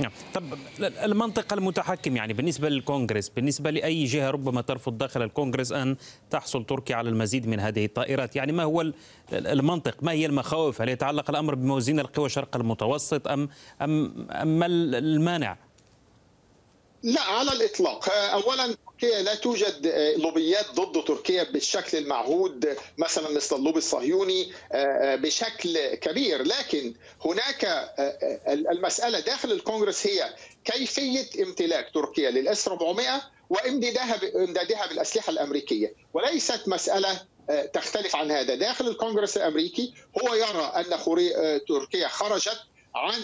نعم. 0.00 0.12
طب 0.34 0.44
المنطق 0.80 1.52
المتحكم 1.52 2.16
يعني 2.16 2.32
بالنسبة 2.32 2.68
للكونغرس 2.68 3.28
بالنسبة 3.28 3.70
لأي 3.70 4.04
جهة 4.04 4.30
ربما 4.30 4.60
ترفض 4.60 4.98
داخل 4.98 5.22
الكونغرس 5.22 5.72
أن 5.72 5.96
تحصل 6.30 6.64
تركيا 6.64 6.96
على 6.96 7.08
المزيد 7.08 7.46
من 7.46 7.60
هذه 7.60 7.84
الطائرات؟ 7.84 8.36
يعني 8.36 8.52
ما 8.52 8.62
هو 8.62 8.92
المنطق؟ 9.32 10.02
ما 10.02 10.12
هي 10.12 10.26
المخاوف؟ 10.26 10.82
هل 10.82 10.88
يتعلق 10.88 11.30
الأمر 11.30 11.54
بموازين 11.54 12.00
القوى 12.00 12.26
الشرق 12.26 12.56
المتوسط 12.56 13.28
أم 13.28 13.48
أم 13.82 14.26
أم 14.30 14.62
المانع؟ 14.62 15.56
لا 17.02 17.20
على 17.20 17.52
الإطلاق. 17.52 18.10
اولا 18.10 18.76
تركيا 19.00 19.22
لا 19.22 19.34
توجد 19.34 19.86
لوبيات 20.16 20.66
ضد 20.74 21.04
تركيا 21.04 21.42
بالشكل 21.42 21.98
المعهود 21.98 22.76
مثلا 22.98 23.30
مثل 23.30 23.56
اللوبي 23.56 23.78
الصهيوني 23.78 24.52
بشكل 24.94 25.94
كبير. 25.94 26.42
لكن 26.42 26.94
هناك 27.24 27.90
المسألة 28.48 29.20
داخل 29.20 29.52
الكونغرس 29.52 30.06
هي 30.06 30.34
كيفية 30.64 31.42
امتلاك 31.42 31.90
تركيا 31.94 32.30
للأس 32.30 32.68
400 32.68 33.22
وإمدادها 33.50 34.20
إمدادها 34.36 34.86
بالأسلحة 34.86 35.30
الأمريكية. 35.30 35.94
وليست 36.14 36.60
مسألة 36.66 37.20
تختلف 37.72 38.16
عن 38.16 38.30
هذا. 38.30 38.54
داخل 38.54 38.88
الكونغرس 38.88 39.36
الأمريكي 39.36 39.94
هو 40.22 40.34
يرى 40.34 40.72
أن 40.76 40.84
تركيا 41.68 42.08
خرجت 42.08 42.60
عن 42.94 43.20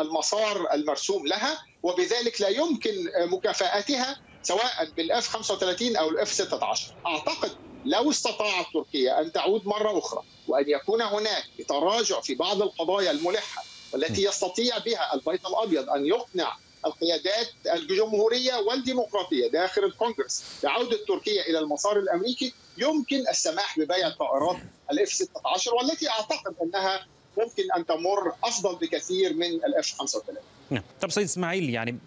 المسار 0.00 0.72
المرسوم 0.72 1.26
لها 1.26 1.58
وبذلك 1.82 2.40
لا 2.40 2.48
يمكن 2.48 3.10
مكافآتها 3.18 4.20
سواء 4.42 4.88
بالاف 4.96 5.28
35 5.28 5.96
أو 5.96 6.08
الاف 6.08 6.32
16 6.32 6.94
أعتقد 7.06 7.50
لو 7.84 8.10
استطاعت 8.10 8.66
تركيا 8.72 9.20
أن 9.20 9.32
تعود 9.32 9.66
مرة 9.66 9.98
أخرى 9.98 10.22
وأن 10.48 10.64
يكون 10.68 11.02
هناك 11.02 11.44
تراجع 11.68 12.20
في 12.20 12.34
بعض 12.34 12.62
القضايا 12.62 13.10
الملحة 13.10 13.64
والتي 13.92 14.24
يستطيع 14.24 14.78
بها 14.78 15.14
البيت 15.14 15.46
الأبيض 15.46 15.90
أن 15.90 16.06
يقنع 16.06 16.56
القيادات 16.86 17.48
الجمهورية 17.72 18.54
والديمقراطية 18.56 19.48
داخل 19.48 19.84
الكونغرس 19.84 20.42
بعودة 20.62 20.98
تركيا 21.08 21.42
إلى 21.46 21.58
المسار 21.58 21.98
الأمريكي 21.98 22.52
يمكن 22.78 23.28
السماح 23.28 23.78
ببيع 23.78 24.08
طائرات 24.10 24.56
الاف 24.92 25.08
16 25.08 25.74
والتي 25.74 26.08
أعتقد 26.10 26.54
أنها 26.62 27.06
ممكن 27.38 27.62
أن 27.76 27.86
تمر 27.86 28.32
أفضل 28.44 28.76
بكثير 28.76 29.34
من 29.34 29.46
الاف 29.46 29.94
35 29.98 30.36
نعم. 30.70 30.82
طب 31.00 31.10
سيد 31.10 31.24
إسماعيل 31.24 31.70
يعني 31.70 31.98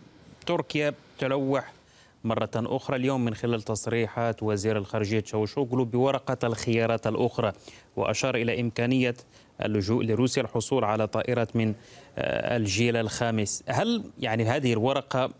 تركيا 0.45 0.93
تلوح 1.19 1.73
مرة 2.23 2.49
أخرى 2.55 2.97
اليوم 2.97 3.25
من 3.25 3.35
خلال 3.35 3.61
تصريحات 3.61 4.43
وزير 4.43 4.77
الخارجية 4.77 5.19
تشاووش 5.19 5.58
أوغلو 5.58 5.85
بورقة 5.85 6.37
الخيارات 6.47 7.07
الأخرى 7.07 7.53
وأشار 7.95 8.35
إلى 8.35 8.61
إمكانية 8.61 9.15
اللجوء 9.65 10.03
لروسيا 10.03 10.41
الحصول 10.41 10.83
على 10.83 11.07
طائرات 11.07 11.55
من 11.55 11.73
آه، 12.17 12.57
الجيل 12.57 12.95
الخامس. 12.95 13.63
هل 13.67 14.03
يعني 14.19 14.45
هذه 14.45 14.73
الورقة 14.73 15.31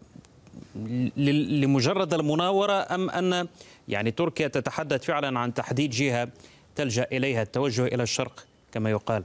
لمجرد 1.15 2.13
المناورة 2.13 2.95
أم 2.95 3.09
أن 3.09 3.47
يعني 3.87 4.11
تركيا 4.11 4.47
تتحدث 4.47 5.03
فعلا 5.03 5.39
عن 5.39 5.53
تحديد 5.53 5.89
جهة 5.89 6.27
تلجأ 6.75 7.07
إليها 7.11 7.41
التوجه 7.41 7.85
إلى 7.85 8.03
الشرق 8.03 8.45
كما 8.71 8.89
يقال؟ 8.89 9.23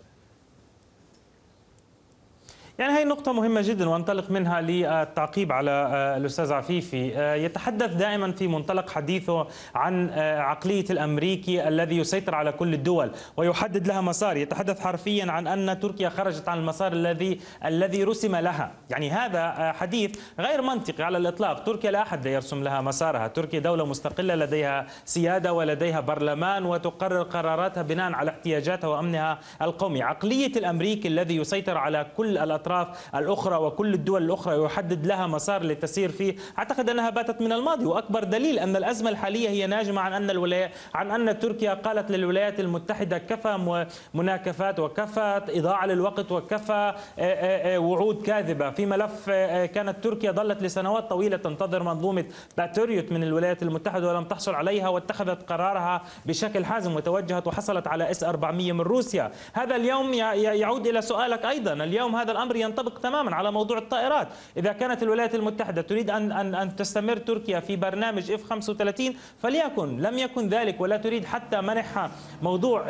يعني 2.79 2.99
هي 2.99 3.05
نقطة 3.05 3.33
مهمة 3.33 3.61
جدا 3.61 3.89
وانطلق 3.89 4.31
منها 4.31 4.61
للتعقيب 4.61 5.53
على 5.53 5.71
آه، 5.71 6.17
الأستاذ 6.17 6.53
عفيفي. 6.53 7.17
آه، 7.17 7.35
يتحدث 7.35 7.95
دائما 7.95 8.33
في 8.33 8.49
منطلق 8.49 8.91
حديثه 8.91 9.47
عن 9.75 10.11
آه، 10.11 10.41
عقلية 10.41 10.85
الأمريكي 10.91 11.69
الذي 11.69 11.97
يسيطر 11.97 12.35
على 12.35 12.53
كل 12.53 12.75
الدول 12.75 13.11
ويحدد 13.37 13.87
لها 13.87 14.01
مسار. 14.01 14.37
يتحدث 14.37 14.81
حرفيا 14.81 15.33
عن 15.33 15.47
أن 15.47 15.81
تركيا 15.81 16.09
خرجت 16.09 16.49
عن 16.49 16.59
المسار 16.59 16.93
الذي 16.93 17.41
الذي 17.65 18.05
رسم 18.05 18.37
لها. 18.37 18.73
يعني 18.91 19.11
هذا 19.11 19.73
حديث 19.73 20.19
غير 20.41 20.63
منطقي 20.63 21.05
على 21.05 21.19
الإطلاق. 21.19 21.65
تركيا 21.65 21.91
لا 21.91 22.03
أحد 22.03 22.27
يرسم 22.27 22.63
لها 22.63 22.81
مسارها. 22.81 23.27
تركيا 23.27 23.61
دولة 23.61 23.87
مستقلة 23.87 24.35
لديها 24.35 24.87
سيادة 25.05 25.53
ولديها 25.53 26.01
برلمان 26.01 26.65
وتقرر 26.65 27.23
قراراتها 27.23 27.83
بناء 27.83 28.13
على 28.13 28.31
احتياجاتها 28.31 28.89
وأمنها 28.89 29.39
القومي. 29.63 30.03
عقلية 30.03 30.53
الأمريكي 30.57 31.09
الذي 31.09 31.37
يسيطر 31.37 31.79
على 31.79 32.07
كل 32.17 32.39
الأطراف 32.39 32.66
الأطراف 32.67 33.15
الأخرى 33.15 33.57
وكل 33.57 33.95
الدول 33.95 34.23
الأخرى 34.23 34.65
يحدد 34.65 35.07
لها 35.07 35.27
مسار 35.27 35.63
لتسير 35.63 36.11
فيه. 36.11 36.37
أعتقد 36.59 36.91
أنها 36.91 37.11
باتت 37.11 37.41
من 37.41 37.53
الماضي 37.53 37.85
وأكبر 37.85 38.25
دليل 38.25 38.59
أن 38.59 38.77
الأزمة 38.77 39.11
الحالية 39.11 39.49
هي 39.49 39.67
ناجمة 39.67 40.01
عن 40.01 40.13
أن 40.13 40.31
الولايات 40.31 40.71
عن 40.95 41.11
أن 41.29 41.39
تركيا 41.39 41.75
قالت 41.75 42.11
للولايات 42.11 42.61
المتحدة 42.61 43.19
كفى 43.19 43.87
مناكفات 44.15 44.81
وكفى 44.81 45.43
إضاعة 45.49 45.87
للوقت 45.87 46.33
وكفى 46.33 46.73
آه، 46.73 46.95
آه، 47.19 47.75
آه، 47.75 47.79
وعود 47.79 48.23
كاذبة. 48.23 48.71
في 48.71 48.87
ملف 48.87 49.31
كانت 49.75 50.05
تركيا 50.05 50.33
ظلت 50.33 50.63
لسنوات 50.63 51.11
طويلة 51.11 51.37
تنتظر 51.37 51.83
منظومة 51.83 52.25
باتريوت 52.59 53.13
من 53.13 53.23
الولايات 53.23 53.63
المتحدة 53.63 54.09
ولم 54.09 54.25
تحصل 54.25 54.55
عليها 54.55 54.89
واتخذت 54.89 55.53
قرارها 55.53 56.03
بشكل 56.27 56.65
حازم 56.65 56.97
وتوجهت 56.97 57.47
وحصلت 57.47 57.87
على 57.87 58.11
إس 58.11 58.25
400 58.25 58.73
من 58.73 58.81
روسيا. 58.81 59.33
هذا 59.53 59.77
اليوم 59.77 60.15
يعود 60.15 60.87
إلى 60.87 61.03
سؤالك 61.03 61.45
أيضا. 61.45 61.73
اليوم 61.73 62.17
هذا 62.17 62.33
الأمر 62.33 62.56
الأمر 62.57 62.71
ينطبق 62.71 62.99
تماما 62.99 63.35
على 63.37 63.51
موضوع 63.53 63.79
الطائرات. 63.79 64.29
إذا 64.57 64.73
كانت 64.73 65.03
الولايات 65.03 65.35
المتحدة 65.35 65.83
تريد 65.83 66.11
ان 66.11 66.33
ان 66.33 66.55
أن 66.55 66.77
تستمر 66.77 67.17
تركيا 67.17 67.61
في 67.61 67.77
برنامج 67.77 68.31
إف 68.31 68.43
35 68.45 69.15
فليكن 69.43 70.01
لم 70.01 70.19
يكن 70.19 70.49
ذلك 70.49 70.81
ولا 70.81 70.97
تريد 70.97 71.25
حتى 71.25 71.61
منحها 71.61 72.11
موضوع 72.43 72.85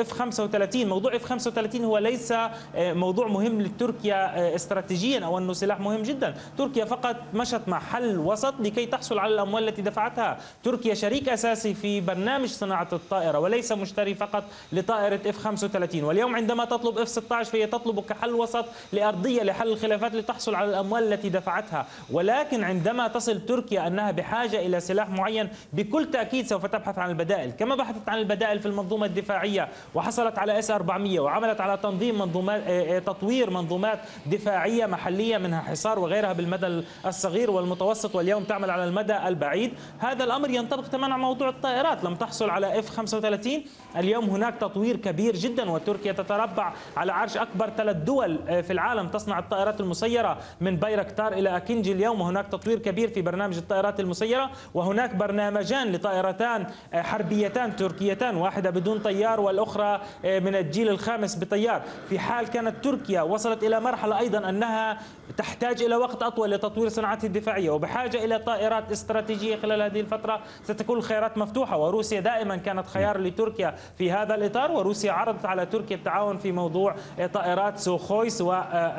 إف 0.00 0.12
35 0.12 0.86
موضوع 0.88 1.16
إف 1.16 1.24
35 1.24 1.84
هو 1.84 1.98
ليس 1.98 2.32
آه، 2.32 2.92
موضوع 2.92 3.28
مهم 3.28 3.62
لتركيا 3.62 4.38
آه، 4.38 4.54
استراتيجيا 4.54 5.24
أو 5.24 5.38
أنه 5.38 5.52
سلاح 5.52 5.80
مهم 5.80 6.02
جدا. 6.02 6.34
تركيا 6.58 6.84
فقط 6.84 7.16
مشت 7.34 7.62
مع 7.66 7.78
حل 7.78 8.18
وسط 8.18 8.54
لكي 8.60 8.86
تحصل 8.86 9.18
على 9.18 9.34
الأموال 9.34 9.68
التي 9.68 9.82
دفعتها. 9.82 10.38
تركيا 10.62 10.94
شريك 10.94 11.28
أساسي 11.28 11.74
في 11.74 12.00
برنامج 12.00 12.48
صناعة 12.48 12.88
الطائرة 12.92 13.38
وليس 13.38 13.72
مشتري 13.72 14.14
فقط 14.14 14.44
لطائرة 14.72 15.20
إف 15.26 15.38
35 15.38 16.04
واليوم 16.04 16.36
عندما 16.36 16.64
تطلب 16.64 16.98
إف 16.98 17.08
16 17.08 17.50
فهي 17.50 17.66
تطلب 17.66 18.00
كحل 18.00 18.34
وسط 18.34 18.64
أرضية 19.10 19.42
لحل 19.42 19.68
الخلافات 19.68 20.14
لتحصل 20.14 20.54
على 20.54 20.70
الأموال 20.70 21.12
التي 21.12 21.28
دفعتها. 21.28 21.86
ولكن 22.10 22.64
عندما 22.64 23.08
تصل 23.08 23.46
تركيا 23.46 23.86
أنها 23.86 24.10
بحاجة 24.10 24.66
إلى 24.66 24.80
سلاح 24.80 25.10
معين 25.10 25.48
بكل 25.72 26.10
تأكيد 26.10 26.46
سوف 26.46 26.66
تبحث 26.66 26.98
عن 26.98 27.10
البدائل. 27.10 27.50
كما 27.50 27.74
بحثت 27.74 28.08
عن 28.08 28.18
البدائل 28.18 28.60
في 28.60 28.66
المنظومة 28.66 29.06
الدفاعية 29.06 29.68
وحصلت 29.94 30.38
على 30.38 30.58
إس 30.58 30.70
400 30.70 31.20
وعملت 31.20 31.60
على 31.60 31.76
تنظيم 31.76 32.18
منظومات 32.18 32.62
آه، 32.66 32.96
آه، 32.96 32.98
تطوير 32.98 33.50
منظومات 33.50 33.98
دفاعية 34.26 34.86
محلية 34.86 35.38
منها 35.38 35.60
حصار 35.60 35.98
وغيرها 35.98 36.32
بالمدى 36.32 36.82
الصغير 37.06 37.50
والمتوسط 37.50 38.14
واليوم 38.14 38.44
تعمل 38.44 38.70
على 38.70 38.84
المدى 38.84 39.16
البعيد. 39.28 39.72
هذا 39.98 40.24
الأمر 40.24 40.50
ينطبق 40.50 40.88
تماما 40.88 41.14
على 41.14 41.22
موضوع 41.22 41.48
الطائرات. 41.48 42.04
لم 42.04 42.14
تحصل 42.14 42.50
على 42.50 42.78
إف 42.78 42.88
35 42.90 43.64
اليوم 43.96 44.24
هناك 44.24 44.54
تطوير 44.60 44.96
كبير 44.96 45.36
جدا 45.36 45.70
وتركيا 45.70 46.12
تتربع 46.12 46.72
على 46.96 47.12
عرش 47.12 47.36
أكبر 47.36 47.70
ثلاث 47.76 47.96
دول 47.96 48.38
آه، 48.48 48.60
في 48.60 48.72
العالم. 48.72 48.99
تصنع 49.08 49.38
الطائرات 49.38 49.80
المسيرة 49.80 50.38
من 50.60 50.76
بايركتار 50.76 51.32
إلى 51.32 51.56
أكينجي 51.56 51.92
اليوم 51.92 52.20
وهناك 52.20 52.48
تطوير 52.48 52.78
كبير 52.78 53.08
في 53.08 53.22
برنامج 53.22 53.56
الطائرات 53.56 54.00
المسيرة 54.00 54.50
وهناك 54.74 55.14
برنامجان 55.14 55.92
لطائرتان 55.92 56.66
آه، 56.94 57.02
حربيتان 57.02 57.76
تركيتان 57.76 58.36
واحدة 58.36 58.70
بدون 58.70 58.98
طيار 58.98 59.40
والأخرى 59.40 60.00
آه، 60.24 60.38
من 60.38 60.54
الجيل 60.54 60.88
الخامس 60.88 61.38
بطيار. 61.38 61.82
في 62.08 62.18
حال 62.18 62.48
كانت 62.48 62.84
تركيا 62.84 63.22
وصلت 63.22 63.64
إلى 63.64 63.80
مرحلة 63.80 64.18
أيضا 64.18 64.48
أنها 64.48 64.98
تحتاج 65.36 65.82
إلى 65.82 65.96
وقت 65.96 66.22
أطول 66.22 66.50
لتطوير 66.50 66.88
صناعتها 66.88 67.26
الدفاعية 67.26 67.70
وبحاجة 67.70 68.24
إلى 68.24 68.38
طائرات 68.38 68.92
استراتيجية 68.92 69.56
خلال 69.56 69.82
هذه 69.82 70.00
الفترة 70.00 70.40
ستكون 70.64 70.98
الخيارات 70.98 71.38
مفتوحة. 71.38 71.76
وروسيا 71.78 72.20
دائما 72.20 72.56
كانت 72.56 72.86
خيار 72.86 73.20
لتركيا 73.20 73.74
في 73.98 74.12
هذا 74.12 74.34
الإطار 74.34 74.72
وروسيا 74.72 75.12
عرضت 75.12 75.44
على 75.44 75.66
تركيا 75.66 75.96
التعاون 75.96 76.38
في 76.38 76.52
موضوع 76.52 76.94
آه، 77.18 77.26
طائرات 77.26 77.78
سوخوي 77.78 78.30
سواء 78.30 78.58
آه، 78.58 78.76
آه، 78.76 78.89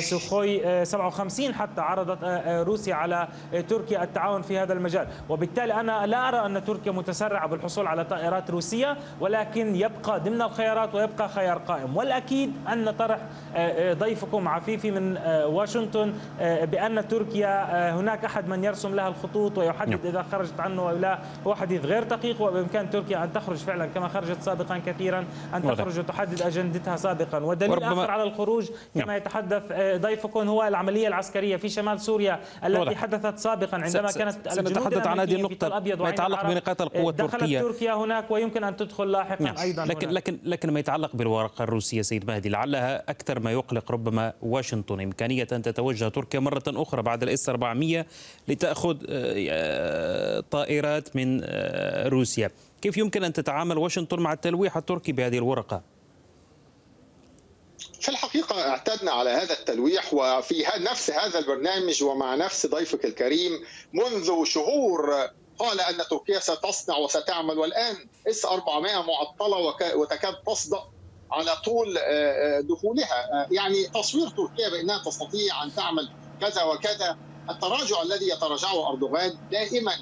سوخوي 0.00 0.84
57 0.84 1.54
حتى 1.54 1.80
عرضت 1.80 2.18
روسيا 2.48 2.94
على 2.94 3.28
تركيا 3.68 4.02
التعاون 4.02 4.42
في 4.42 4.58
هذا 4.58 4.72
المجال. 4.72 5.06
وبالتالي 5.28 5.80
أنا 5.80 6.06
لا 6.06 6.28
أرى 6.28 6.46
أن 6.46 6.64
تركيا 6.64 6.92
متسرعة 6.92 7.48
بالحصول 7.48 7.86
على 7.86 8.04
طائرات 8.04 8.50
روسية 8.50 8.96
ولكن 9.20 9.76
يبقى 9.76 10.20
ضمن 10.20 10.42
الخيارات 10.42 10.94
ويبقى 10.94 11.28
خيار 11.28 11.58
قائم. 11.58 11.96
والأكيد 11.96 12.52
أن 12.72 12.90
طرح 12.90 13.18
ضيفكم 13.92 14.48
عفيفي 14.48 14.90
من 14.90 15.16
واشنطن 15.46 16.12
بأن 16.40 17.08
تركيا 17.08 17.90
هناك 17.94 18.24
أحد 18.24 18.48
من 18.48 18.64
يرسم 18.64 18.94
لها 18.94 19.08
الخطوط 19.08 19.58
ويحدد 19.58 19.90
نعم. 19.90 20.00
إذا 20.04 20.22
خرجت 20.32 20.60
عنه 20.60 20.82
أو 20.82 20.96
لا. 20.96 21.18
هو 21.46 21.54
حديث 21.54 21.84
غير 21.84 22.02
دقيق 22.02 22.40
وبإمكان 22.42 22.90
تركيا 22.90 23.24
أن 23.24 23.32
تخرج 23.32 23.56
فعلا 23.56 23.86
كما 23.86 24.08
خرجت 24.08 24.42
سابقا 24.42 24.80
كثيرا 24.86 25.24
أن 25.54 25.62
تخرج 25.62 25.98
وتحدد 25.98 26.42
أجندتها 26.42 26.96
سابقا. 26.96 27.38
ودليل 27.38 27.82
آخر 27.82 28.10
على 28.10 28.22
الخروج 28.22 28.55
كما 28.94 29.04
نعم. 29.04 29.16
يتحدث 29.16 29.62
آه، 29.72 29.96
ضيفكم 29.96 30.48
هو 30.48 30.62
العملية 30.62 31.08
العسكرية 31.08 31.56
في 31.56 31.68
شمال 31.68 32.00
سوريا 32.00 32.40
التي 32.64 32.96
حدثت 32.96 33.38
سابقا 33.38 33.76
عندما 33.76 34.12
كانت 34.12 34.48
سنتحدث 34.48 35.06
عن 35.06 35.20
هذه 35.20 35.34
النقطة 35.34 35.68
ما 36.02 36.08
يتعلق 36.08 36.46
بنقاط 36.46 36.82
القوة 36.82 37.10
التركية 37.10 37.60
دخلت 37.60 37.72
تركيا 37.72 37.94
هناك 37.94 38.30
ويمكن 38.30 38.64
أن 38.64 38.76
تدخل 38.76 39.10
لاحقا 39.10 39.44
نعم. 39.44 39.58
أيضا 39.58 39.84
لكن 39.84 40.08
هناك. 40.08 40.16
لكن 40.16 40.38
لكن 40.44 40.70
ما 40.70 40.80
يتعلق 40.80 41.16
بالورقة 41.16 41.62
الروسية 41.62 42.02
سيد 42.02 42.26
مهدي 42.26 42.48
لعلها 42.48 43.10
أكثر 43.10 43.40
ما 43.40 43.52
يقلق 43.52 43.92
ربما 43.92 44.32
واشنطن 44.42 45.00
إمكانية 45.00 45.46
أن 45.52 45.62
تتوجه 45.62 46.08
تركيا 46.08 46.40
مرة 46.40 46.62
أخرى 46.68 47.02
بعد 47.02 47.22
الإس 47.22 47.48
400 47.48 48.06
لتأخذ 48.48 48.96
آه، 49.08 50.40
طائرات 50.50 51.16
من 51.16 51.40
آه، 51.44 52.08
روسيا 52.08 52.50
كيف 52.82 52.96
يمكن 52.96 53.24
أن 53.24 53.32
تتعامل 53.32 53.78
واشنطن 53.78 54.20
مع 54.20 54.32
التلويح 54.32 54.76
التركي 54.76 55.12
بهذه 55.12 55.38
الورقة؟ 55.38 55.95
في 58.06 58.12
الحقيقة 58.12 58.68
اعتدنا 58.68 59.10
على 59.10 59.30
هذا 59.30 59.52
التلويح 59.52 60.14
وفي 60.14 60.64
نفس 60.76 61.10
هذا 61.10 61.38
البرنامج 61.38 62.02
ومع 62.02 62.34
نفس 62.34 62.66
ضيفك 62.66 63.04
الكريم 63.04 63.52
منذ 63.92 64.44
شهور 64.44 65.28
قال 65.58 65.80
أن 65.80 65.96
تركيا 66.10 66.38
ستصنع 66.38 66.96
وستعمل 66.96 67.58
والآن 67.58 67.96
إس 68.28 68.44
400 68.44 69.02
معطلة 69.02 69.74
وتكاد 69.96 70.34
تصدأ 70.46 70.82
على 71.30 71.56
طول 71.64 71.98
آه، 71.98 72.02
آه، 72.02 72.60
دخولها. 72.60 73.32
آه، 73.32 73.48
يعني 73.50 73.84
تصوير 73.84 74.28
تركيا 74.28 74.68
بأنها 74.68 75.02
تستطيع 75.04 75.62
أن 75.62 75.74
تعمل 75.74 76.10
كذا 76.40 76.62
وكذا 76.62 77.18
التراجع 77.50 78.02
الذي 78.02 78.28
يتراجعه 78.28 78.88
أردوغان 78.88 79.38
دائما 79.50 79.92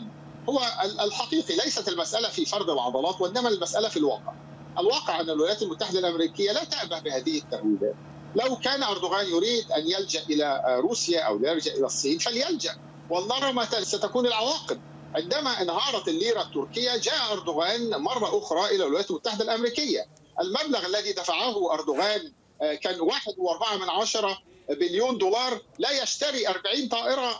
هو 0.48 0.60
الحقيقي 1.00 1.56
ليست 1.56 1.88
المسألة 1.88 2.28
في 2.28 2.44
فرض 2.44 2.70
العضلات 2.70 3.20
وإنما 3.20 3.48
المسألة 3.48 3.88
في 3.88 3.96
الواقع. 3.96 4.32
الواقع 4.78 5.20
أن 5.20 5.30
الولايات 5.30 5.62
المتحدة 5.62 5.98
الأمريكية 5.98 6.52
لا 6.52 6.64
تأبه 6.64 6.98
بهذه 6.98 7.38
التهويدات 7.38 7.94
لو 8.34 8.56
كان 8.56 8.82
أردوغان 8.82 9.26
يريد 9.26 9.72
أن 9.72 9.82
يلجأ 9.90 10.22
إلى 10.22 10.64
روسيا 10.80 11.20
أو 11.20 11.36
يلجأ 11.36 11.74
إلى 11.74 11.86
الصين 11.86 12.18
فليلجأ. 12.18 12.76
ونرى 13.10 13.52
متى 13.52 13.84
ستكون 13.84 14.26
العواقب. 14.26 14.80
عندما 15.14 15.62
انهارت 15.62 16.08
الليرة 16.08 16.42
التركية 16.42 16.96
جاء 16.96 17.32
أردوغان 17.32 17.90
مرة 17.90 18.38
أخرى 18.38 18.66
إلى 18.66 18.84
الولايات 18.84 19.10
المتحدة 19.10 19.44
الأمريكية. 19.44 20.06
المبلغ 20.40 20.86
الذي 20.86 21.12
دفعه 21.12 21.72
أردوغان 21.72 22.32
آه، 22.62 22.74
كان 22.74 23.00
واحد 23.00 23.34
وأربعة 23.38 23.76
من 23.76 23.90
عشرة 23.90 24.38
بليون 24.68 25.18
دولار 25.18 25.60
لا 25.78 26.02
يشتري 26.02 26.48
40 26.48 26.88
طائرة 26.88 27.30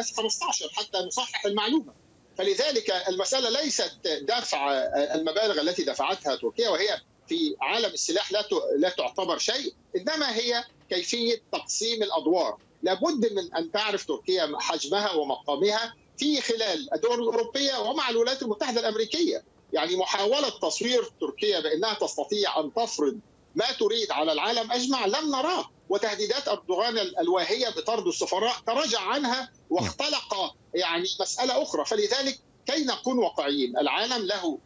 اس 0.00 0.12
آه، 0.12 0.16
15 0.16 0.64
آه، 0.64 0.68
حتى 0.68 0.98
نصحح 0.98 1.46
المعلومة. 1.46 1.92
فلذلك 2.38 2.90
المسألة 3.08 3.50
ليست 3.62 3.92
دفع 4.22 4.72
المبالغ 5.14 5.60
التي 5.60 5.82
دفعتها 5.84 6.36
تركيا 6.36 6.68
وهي 6.68 7.00
في 7.28 7.56
عالم 7.60 7.90
السلاح 7.92 8.32
لا 8.32 8.44
لا 8.76 8.88
تعتبر 8.88 9.38
شيء 9.38 9.74
إنما 9.96 10.36
هي 10.36 10.64
كيفية 10.90 11.42
تقسيم 11.52 12.02
الأدوار. 12.02 12.58
لابد 12.82 13.32
من 13.32 13.54
أن 13.54 13.72
تعرف 13.72 14.04
تركيا 14.06 14.52
حجمها 14.58 15.12
ومقامها 15.12 15.94
في 16.18 16.40
خلال 16.40 16.94
الدول 16.94 17.20
الأوروبية 17.22 17.78
ومع 17.78 18.10
الولايات 18.10 18.42
المتحدة 18.42 18.80
الأمريكية. 18.80 19.44
يعني 19.72 19.96
محاولة 19.96 20.48
تصوير 20.62 21.10
تركيا 21.20 21.60
بأنها 21.60 21.94
تستطيع 21.94 22.60
أن 22.60 22.74
تفرض 22.74 23.18
ما 23.54 23.72
تريد 23.72 24.10
على 24.10 24.32
العالم 24.32 24.72
أجمع 24.72 25.06
لم 25.06 25.30
نراه. 25.30 25.70
وتهديدات 25.88 26.48
أردوغان 26.48 26.98
الواهية 26.98 27.68
بطرد 27.68 28.06
السفراء 28.06 28.56
تراجع 28.66 29.00
عنها 29.00 29.52
واختلق 29.70 30.54
يعني 30.74 31.08
مسألة 31.20 31.62
أخرى. 31.62 31.84
فلذلك 31.84 32.38
كي 32.66 32.84
نكون 32.84 33.18
واقعيين 33.18 33.78
العالم 33.78 34.26
له 34.26 34.58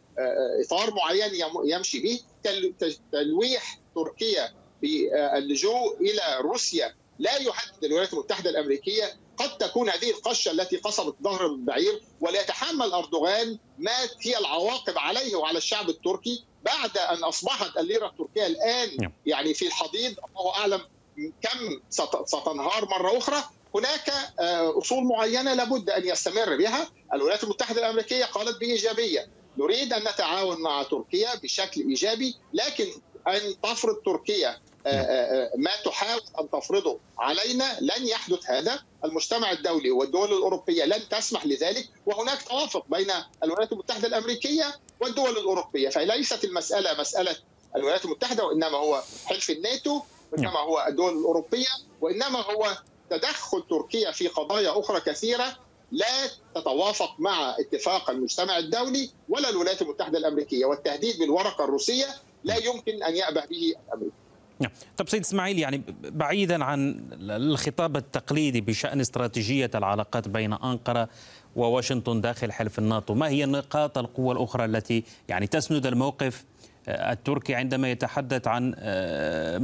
إطار 0.65 0.93
معين 0.93 1.31
يمشي 1.65 1.99
به. 1.99 2.19
تلويح 3.11 3.79
تركيا 3.95 4.53
باللجوء 4.81 6.01
إلى 6.01 6.37
روسيا 6.39 6.95
لا 7.19 7.37
يهدد 7.37 7.83
الولايات 7.83 8.13
المتحدة 8.13 8.49
الأمريكية. 8.49 9.17
قد 9.37 9.57
تكون 9.57 9.89
هذه 9.89 10.11
القشة 10.11 10.51
التي 10.51 10.77
قصبت 10.77 11.15
ظهر 11.23 11.45
البعير 11.45 12.01
وليتحمل 12.21 12.91
أردوغان 12.91 13.59
ما 13.77 14.03
هي 14.21 14.37
العواقب 14.37 14.97
عليه 14.97 15.35
وعلى 15.35 15.57
الشعب 15.57 15.89
التركي 15.89 16.43
بعد 16.63 16.97
أن 16.97 17.23
أصبحت 17.23 17.77
الليرة 17.77 18.07
التركية 18.07 18.47
الآن 18.47 19.11
يعني 19.25 19.53
في 19.53 19.67
الحضيض. 19.67 20.15
الله 20.29 20.55
أعلم 20.55 20.81
كم 21.17 21.79
ستنهار 22.25 22.87
مرة 22.89 23.17
أخرى 23.17 23.43
هناك 23.75 24.13
أصول 24.77 25.03
معينة 25.03 25.53
لابد 25.53 25.89
أن 25.89 26.07
يستمر 26.07 26.57
بها. 26.57 26.87
الولايات 27.13 27.43
المتحدة 27.43 27.79
الأمريكية 27.79 28.25
قالت 28.25 28.57
بإيجابية 28.57 29.27
نريد 29.57 29.93
أن 29.93 30.01
نتعاون 30.01 30.61
مع 30.61 30.83
تركيا 30.83 31.35
بشكل 31.35 31.81
إيجابي 31.81 32.35
لكن 32.53 32.87
أن 33.27 33.61
تفرض 33.63 33.95
تركيا 33.95 34.59
ما 35.55 35.71
تحاول 35.85 36.21
أن 36.39 36.49
تفرضه 36.49 36.99
علينا 37.19 37.77
لن 37.81 38.07
يحدث 38.07 38.49
هذا. 38.49 38.79
المجتمع 39.05 39.51
الدولي 39.51 39.91
والدول 39.91 40.33
الأوروبية 40.33 40.85
لن 40.85 41.09
تسمح 41.09 41.45
لذلك 41.45 41.89
وهناك 42.05 42.41
توافق 42.41 42.85
بين 42.89 43.11
الولايات 43.43 43.71
المتحدة 43.71 44.07
الأمريكية 44.07 44.75
والدول 44.99 45.37
الأوروبية. 45.37 45.89
فليست 45.89 46.43
المسألة 46.43 46.99
مسألة 46.99 47.35
الولايات 47.75 48.05
المتحدة 48.05 48.45
وإنما 48.45 48.77
هو 48.77 49.03
حلف 49.25 49.49
الناتو. 49.49 50.01
وإنما 50.31 50.59
هو 50.59 50.85
الدول 50.87 51.17
الأوروبية 51.17 51.67
وإنما 52.01 52.39
هو 52.39 52.77
تدخل 53.09 53.63
تركيا 53.69 54.11
في 54.11 54.27
قضايا 54.27 54.79
أخرى 54.79 54.99
كثيرة 54.99 55.57
لا 55.91 56.27
تتوافق 56.55 57.19
مع 57.19 57.55
اتفاق 57.59 58.09
المجتمع 58.09 58.57
الدولي 58.57 59.09
ولا 59.29 59.49
الولايات 59.49 59.81
المتحدة 59.81 60.17
الأمريكية 60.17 60.65
والتهديد 60.65 61.19
بالورقة 61.19 61.63
الروسية 61.63 62.05
لا 62.43 62.55
يمكن 62.57 63.03
أن 63.03 63.15
يأبه 63.15 63.45
به 63.45 63.73
أمريكا 63.93 64.15
نعم. 64.59 64.71
طب 64.97 65.09
سيد 65.09 65.21
إسماعيل 65.21 65.59
يعني 65.59 65.81
بعيدا 66.03 66.63
عن 66.63 67.07
الخطاب 67.21 67.97
التقليدي 67.97 68.61
بشأن 68.61 68.99
استراتيجية 68.99 69.71
العلاقات 69.75 70.27
بين 70.27 70.53
أنقرة 70.53 71.09
وواشنطن 71.55 72.21
داخل 72.21 72.51
حلف 72.51 72.79
الناتو، 72.79 73.13
ما 73.13 73.27
هي 73.27 73.45
نقاط 73.45 73.97
القوة 73.97 74.33
الأخرى 74.33 74.65
التي 74.65 75.03
يعني 75.27 75.47
تسند 75.47 75.85
الموقف 75.85 76.43
التركي 76.87 77.55
عندما 77.55 77.91
يتحدث 77.91 78.47
عن 78.47 78.75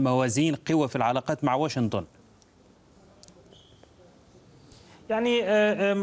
موازين 0.04 0.56
قوى 0.56 0.88
في 0.88 0.96
العلاقات 0.96 1.44
مع 1.44 1.56
واشنطن؟ 1.56 2.06
يعني 5.10 5.44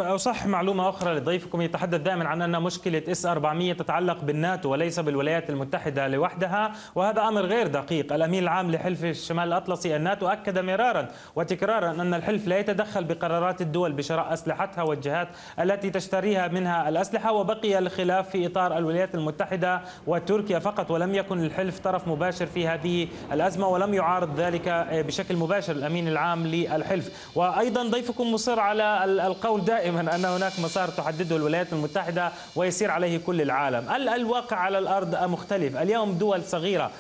أصح 0.01 0.47
معلومة 0.47 0.89
أخرى 0.89 1.15
لضيفكم 1.15 1.61
يتحدث 1.61 2.01
دائما 2.01 2.29
عن 2.29 2.43
أن 2.43 2.63
مشكلة 2.63 3.03
إس 3.09 3.27
400 3.27 3.73
تتعلق 3.73 4.25
بالناتو 4.25 4.71
وليس 4.71 5.01
بالولايات 5.01 5.51
المتحدة 5.51 6.09
لوحدها 6.09 6.73
وهذا 6.95 7.23
أمر 7.23 7.41
غير 7.41 7.67
دقيق. 7.67 8.13
الأمين 8.13 8.43
العام 8.43 8.71
لحلف 8.71 9.05
الشمال 9.05 9.49
الأطلسي 9.49 9.97
الناتو 9.97 10.29
أكد 10.29 10.59
مرارا 10.59 11.09
وتكرارا 11.37 11.91
أن 11.91 12.15
الحلف 12.15 12.49
لا 12.49 12.59
يتدخل 12.59 13.05
بقرارات 13.05 13.61
الدول 13.61 13.93
بشراء 13.93 14.33
أسلحتها 14.33 14.83
والجهات 14.83 15.29
التي 15.61 15.91
تشتريها 15.91 16.49
منها 16.49 16.89
الأسلحة 16.89 17.33
وبقي 17.33 17.79
الخلاف 17.79 18.31
في 18.31 18.47
إطار 18.47 18.79
الولايات 18.79 19.15
المتحدة 19.15 19.81
وتركيا 20.07 20.59
فقط 20.59 20.91
ولم 20.91 21.15
يكن 21.15 21.45
الحلف 21.45 21.79
طرف 21.79 22.09
مباشر 22.09 22.47
في 22.47 22.69
هذه 22.69 23.09
الأزمة 23.33 23.69
ولم 23.69 23.95
يعارض 23.95 24.41
ذلك 24.41 24.87
بشكل 24.93 25.37
مباشر 25.37 25.73
الأمين 25.73 26.09
العام 26.09 26.47
للحلف. 26.47 27.31
وأيضا 27.35 27.83
ضيفكم 27.83 28.33
مصر 28.33 28.61
على 28.61 28.94
القول 29.05 29.65
دائما 29.65 30.15
أن 30.15 30.25
هناك 30.25 30.53
مسار 30.61 30.89
تحدده 30.89 31.37
الولايات 31.37 31.73
المتحدة 31.73 32.33
ويسير 32.57 32.91
عليه 32.91 33.19
كل 33.19 33.41
العالم، 33.41 33.91
الواقع 33.91 34.57
على 34.57 34.79
الأرض 34.79 35.15
مختلف، 35.25 35.77
اليوم 35.77 36.13
دول 36.13 36.43
صغيرة 36.43 36.91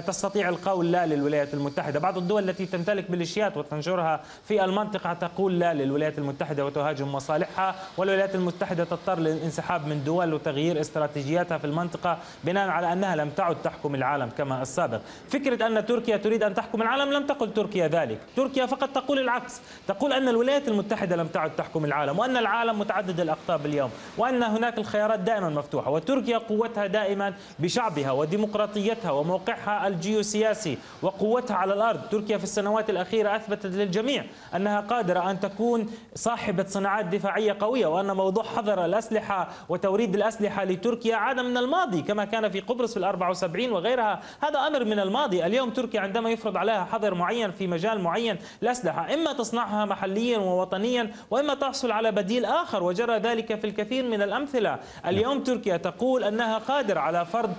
تستطيع 0.00 0.48
القول 0.48 0.92
لا 0.92 1.06
للولايات 1.06 1.54
المتحدة، 1.54 2.00
بعض 2.00 2.18
الدول 2.18 2.48
التي 2.48 2.66
تمتلك 2.66 3.10
ميليشيات 3.10 3.56
وتنشرها 3.56 4.20
في 4.48 4.64
المنطقة 4.64 5.12
تقول 5.12 5.58
لا 5.58 5.74
للولايات 5.74 6.18
المتحدة 6.18 6.66
وتهاجم 6.66 7.12
مصالحها، 7.12 7.74
والولايات 7.96 8.34
المتحدة 8.34 8.84
تضطر 8.84 9.18
للانسحاب 9.18 9.86
من 9.86 10.04
دول 10.04 10.34
وتغيير 10.34 10.80
استراتيجياتها 10.80 11.58
في 11.58 11.64
المنطقة 11.64 12.18
بناء 12.44 12.68
على 12.68 12.92
أنها 12.92 13.16
لم 13.16 13.30
تعد 13.30 13.56
تحكم 13.62 13.94
العالم 13.94 14.30
كما 14.38 14.62
السابق، 14.62 15.00
فكرة 15.28 15.66
أن 15.66 15.86
تركيا 15.86 16.16
تريد 16.16 16.42
أن 16.42 16.54
تحكم 16.54 16.82
العالم 16.82 17.12
لم 17.12 17.26
تقل 17.26 17.54
تركيا 17.54 17.88
ذلك، 17.88 18.18
تركيا 18.36 18.66
فقط 18.66 18.88
تقول 18.88 19.18
العكس، 19.18 19.60
تقول 19.88 20.12
أن 20.12 20.28
الولايات 20.28 20.68
المتحده 21.04 21.16
لم 21.22 21.28
تعد 21.28 21.56
تحكم 21.56 21.84
العالم 21.84 22.18
وأن 22.18 22.36
العالم 22.36 22.78
متعدد 22.78 23.20
الأقطاب 23.20 23.66
اليوم 23.66 23.90
وأن 24.18 24.42
هناك 24.42 24.78
الخيارات 24.78 25.20
دائما 25.20 25.48
مفتوحة 25.48 25.90
وتركيا 25.90 26.38
قوتها 26.38 26.86
دائما 26.86 27.34
بشعبها 27.58 28.12
وديمقراطيتها 28.12 29.10
وموقعها 29.10 29.86
الجيوسياسي 29.86 30.78
وقوتها 31.02 31.56
على 31.56 31.74
الأرض. 31.74 32.00
تركيا 32.10 32.38
في 32.38 32.44
السنوات 32.44 32.90
الأخيرة 32.90 33.36
أثبتت 33.36 33.66
للجميع 33.66 34.24
أنها 34.56 34.80
قادرة 34.80 35.30
أن 35.30 35.40
تكون 35.40 35.90
صاحبة 36.14 36.64
صناعات 36.68 37.04
دفاعية 37.04 37.56
قوية 37.60 37.86
وأن 37.86 38.10
موضوع 38.10 38.44
حظر 38.44 38.84
الأسلحة 38.84 39.48
وتوريد 39.68 40.14
الأسلحة 40.14 40.64
لتركيا 40.64 41.16
عاد 41.16 41.40
من 41.40 41.56
الماضي 41.56 42.02
كما 42.02 42.24
كان 42.24 42.50
في 42.50 42.60
قبرص 42.60 42.92
في 42.92 42.96
الأربع 42.96 43.28
وسبعين 43.28 43.72
وغيرها. 43.72 44.20
هذا 44.40 44.58
أمر 44.58 44.84
من 44.84 45.00
الماضي. 45.00 45.46
اليوم 45.46 45.70
تركيا 45.70 46.00
عندما 46.00 46.30
يفرض 46.30 46.56
عليها 46.56 46.84
حظر 46.84 47.14
معين 47.14 47.50
في 47.50 47.66
مجال 47.66 48.00
معين 48.00 48.38
الأسلحة 48.62 49.14
إما 49.14 49.32
تصنعها 49.32 49.84
محليا 49.84 50.38
ووطنيا 50.38 50.93
وإما 51.30 51.54
تحصل 51.54 51.90
على 51.90 52.12
بديل 52.12 52.44
آخر 52.44 52.82
وجرى 52.82 53.18
ذلك 53.18 53.54
في 53.60 53.66
الكثير 53.66 54.04
من 54.04 54.22
الأمثلة، 54.22 54.78
اليوم 55.06 55.42
تركيا 55.42 55.76
تقول 55.76 56.24
أنها 56.24 56.58
قادرة 56.58 57.00
على 57.00 57.26
فرض 57.26 57.54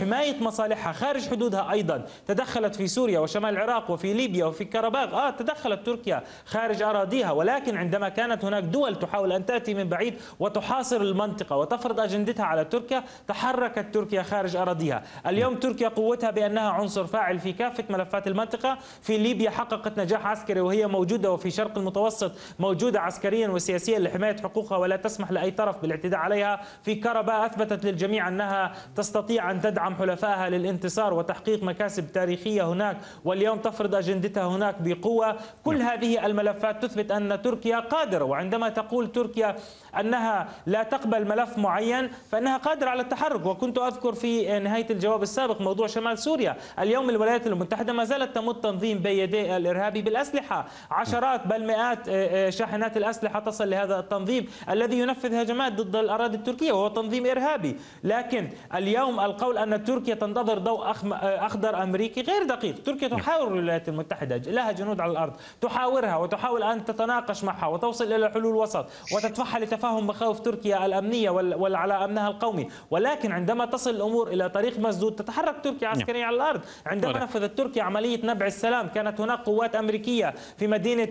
حماية 0.00 0.40
مصالحها 0.40 0.92
خارج 0.92 1.28
حدودها 1.28 1.72
أيضا، 1.72 2.06
تدخلت 2.26 2.74
في 2.74 2.86
سوريا 2.86 3.20
وشمال 3.20 3.50
العراق 3.50 3.90
وفي 3.90 4.14
ليبيا 4.14 4.44
وفي 4.44 4.64
كرباغ، 4.64 5.14
آه 5.14 5.30
تدخلت 5.30 5.86
تركيا 5.86 6.22
خارج 6.46 6.82
أراضيها. 6.82 7.32
ولكن 7.32 7.76
عندما 7.76 8.08
كانت 8.08 8.44
هناك 8.44 8.62
دول 8.62 8.98
تحاول 8.98 9.32
أن 9.32 9.46
تأتي 9.46 9.74
من 9.74 9.88
بعيد 9.88 10.14
وتحاصر 10.40 11.00
المنطقة 11.00 11.56
وتفرض 11.56 12.00
أجندتها 12.00 12.44
على 12.44 12.64
تركيا، 12.64 13.04
تحركت 13.28 13.94
تركيا 13.94 14.22
خارج 14.22 14.56
أراضيها، 14.56 15.02
اليوم 15.26 15.54
تركيا 15.54 15.88
قوتها 15.88 16.30
بأنها 16.30 16.70
عنصر 16.70 17.06
فاعل 17.06 17.38
في 17.38 17.52
كافة 17.52 17.84
ملفات 17.90 18.26
المنطقة، 18.26 18.78
في 19.02 19.18
ليبيا 19.18 19.50
حققت 19.50 19.98
نجاح 19.98 20.26
عسكري 20.26 20.60
وهي 20.60 20.86
موجودة 20.86 21.32
وفي 21.32 21.50
شرق 21.50 21.78
المتوسط 21.78 22.32
موجودة 22.58 23.00
عسكريا 23.00 23.48
وسياسيا 23.48 23.98
لحماية 23.98 24.36
حقوقها 24.36 24.78
ولا 24.78 24.96
تسمح 24.96 25.30
لأي 25.30 25.50
طرف 25.50 25.82
بالاعتداء 25.82 26.20
عليها، 26.20 26.60
في 26.82 26.94
كرباء 26.94 27.46
أثبتت 27.46 27.84
للجميع 27.84 28.28
أنها 28.28 28.72
تستطيع 28.96 29.50
أن 29.50 29.60
تدعم 29.60 29.94
حلفائها 29.94 30.50
للانتصار 30.50 31.14
وتحقيق 31.14 31.62
مكاسب 31.62 32.12
تاريخية 32.12 32.72
هناك، 32.72 32.96
واليوم 33.24 33.58
تفرض 33.58 33.94
أجندتها 33.94 34.46
هناك 34.46 34.74
بقوة، 34.80 35.36
كل 35.64 35.82
هذه 35.82 36.26
الملفات 36.26 36.82
تثبت 36.82 37.10
أن 37.10 37.42
تركيا 37.42 37.78
قادرة، 37.78 38.24
وعندما 38.24 38.68
تقول 38.68 39.12
تركيا 39.12 39.56
أنها 40.00 40.48
لا 40.66 40.82
تقبل 40.82 41.28
ملف 41.28 41.58
معين 41.58 42.10
فإنها 42.32 42.56
قادرة 42.56 42.90
على 42.90 43.02
التحرك، 43.02 43.46
وكنت 43.46 43.78
أذكر 43.78 44.12
في 44.12 44.58
نهاية 44.58 44.86
الجواب 44.90 45.22
السابق 45.22 45.60
موضوع 45.60 45.86
شمال 45.86 46.18
سوريا، 46.18 46.56
اليوم 46.78 47.10
الولايات 47.10 47.46
المتحدة 47.46 47.92
ما 47.92 48.04
زالت 48.04 48.34
تمد 48.34 48.60
تنظيم 48.60 48.98
بين 48.98 49.18
يدي 49.18 49.56
الارهابي 49.56 50.02
بالأسلحة، 50.02 50.66
عشرات 50.90 51.46
بل 51.46 51.66
مئات 51.66 52.04
شاحنات 52.52 52.96
الأسلحة 52.96 53.40
تصل 53.40 53.70
لهذا 53.70 53.98
التنظيم 53.98 54.46
الذي 54.70 54.98
ينفذ 54.98 55.34
هجمات 55.34 55.72
ضد 55.72 55.96
الأراضي 55.96 56.36
التركية 56.36 56.72
وهو 56.72 56.88
تنظيم 56.88 57.26
إرهابي. 57.26 57.76
لكن 58.04 58.48
اليوم 58.74 59.20
القول 59.20 59.58
أن 59.58 59.84
تركيا 59.84 60.14
تنتظر 60.14 60.58
ضوء 60.58 60.90
أخضر 61.12 61.82
أمريكي 61.82 62.20
غير 62.20 62.42
دقيق. 62.42 62.82
تركيا 62.82 63.08
تحاور 63.08 63.48
الولايات 63.48 63.88
المتحدة. 63.88 64.36
لها 64.36 64.72
جنود 64.72 65.00
على 65.00 65.12
الأرض. 65.12 65.32
تحاورها 65.60 66.16
وتحاول 66.16 66.62
أن 66.62 66.84
تتناقش 66.84 67.44
معها 67.44 67.66
وتوصل 67.66 68.12
إلى 68.12 68.30
حلول 68.30 68.56
وسط 68.56 68.86
وتدفعها 69.14 69.58
لتفهم 69.78 70.06
مخاوف 70.06 70.40
تركيا 70.40 70.86
الأمنية 70.86 71.30
وعلى 71.30 71.94
أمنها 72.04 72.28
القومي. 72.28 72.68
ولكن 72.90 73.32
عندما 73.32 73.66
تصل 73.66 73.90
الأمور 73.90 74.28
إلى 74.28 74.48
طريق 74.48 74.78
مسدود 74.78 75.16
تتحرك 75.16 75.56
تركيا 75.64 75.88
عسكريا 75.88 76.24
على 76.24 76.36
الأرض. 76.36 76.60
عندما 76.86 77.18
نفذت 77.18 77.58
تركيا 77.58 77.82
عملية 77.82 78.26
نبع 78.26 78.46
السلام 78.46 78.88
كانت 78.88 79.20
هناك 79.20 79.38
قوات 79.38 79.76
أمريكية 79.76 80.34
في 80.58 80.66
مدينة 80.66 81.04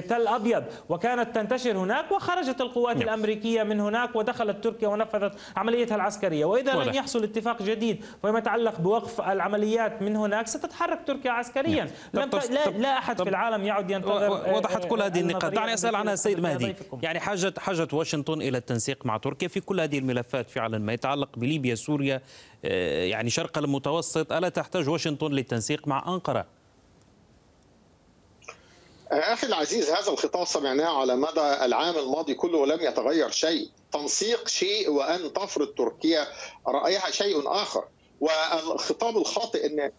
تل 0.00 0.26
أبيض 0.26 0.46
الأبيض 0.46 0.64
وكانت 0.88 1.34
تنتشر 1.34 1.78
هناك 1.78 2.12
وخرجت 2.12 2.60
القوات 2.60 2.96
نعم. 2.96 3.04
الأمريكية 3.04 3.62
من 3.62 3.80
هناك 3.80 4.16
ودخلت 4.16 4.64
تركيا 4.64 4.88
ونفذت 4.88 5.32
عمليتها 5.56 5.94
العسكرية. 5.94 6.44
وإذا 6.44 6.72
لم 6.72 6.94
يحصل 6.94 7.24
اتفاق 7.24 7.62
جديد 7.62 8.04
فيما 8.22 8.38
يتعلق 8.38 8.80
بوقف 8.80 9.20
العمليات 9.20 10.02
من 10.02 10.16
هناك 10.16 10.46
ستتحرك 10.46 11.00
تركيا 11.06 11.30
عسكريا. 11.30 11.90
نعم. 12.12 12.24
لم 12.24 12.40
لا, 12.50 12.70
لا 12.70 12.98
أحد 12.98 13.22
في 13.22 13.28
العالم 13.28 13.64
يعد 13.64 13.90
ينتظر 13.90 14.30
وضحت 14.54 14.84
كل 14.84 15.02
هذه 15.02 15.20
النقاط. 15.20 15.52
دعني 15.52 15.74
أسأل 15.74 15.96
عنها 15.96 16.12
السيد 16.12 16.40
مهدي. 16.40 16.74
يعني 17.02 17.20
حاجة 17.20 17.54
حاجة 17.86 17.96
واشنطن 17.96 18.42
إلى 18.42 18.58
التنسيق 18.58 19.06
مع 19.06 19.16
تركيا 19.16 19.48
في 19.48 19.60
كل 19.60 19.80
هذه 19.80 19.98
الملفات 19.98 20.50
فعلا 20.50 20.78
ما 20.78 20.92
يتعلق 20.92 21.28
بليبيا 21.36 21.74
سوريا 21.74 22.22
آه، 22.64 23.04
يعني 23.04 23.30
شرق 23.30 23.58
المتوسط. 23.58 24.32
ألا 24.32 24.48
تحتاج 24.48 24.88
واشنطن 24.88 25.32
للتنسيق 25.32 25.88
مع 25.88 26.04
أنقرة؟ 26.08 26.46
أخي 29.10 29.46
العزيز 29.46 29.90
هذا 29.90 30.12
الخطاب 30.12 30.46
سمعناه 30.46 31.00
على 31.00 31.16
مدى 31.16 31.64
العام 31.64 31.98
الماضي 31.98 32.34
كله 32.34 32.58
ولم 32.58 32.80
يتغير 32.80 33.30
شيء. 33.30 33.68
تنسيق 33.92 34.48
شيء 34.48 34.90
وأن 34.90 35.32
تفرض 35.32 35.68
تركيا 35.68 36.26
رأيها 36.66 37.10
شيء 37.10 37.42
آخر. 37.46 37.84
والخطاب 38.20 39.16
الخاطئ 39.16 39.66
إن 39.66 39.92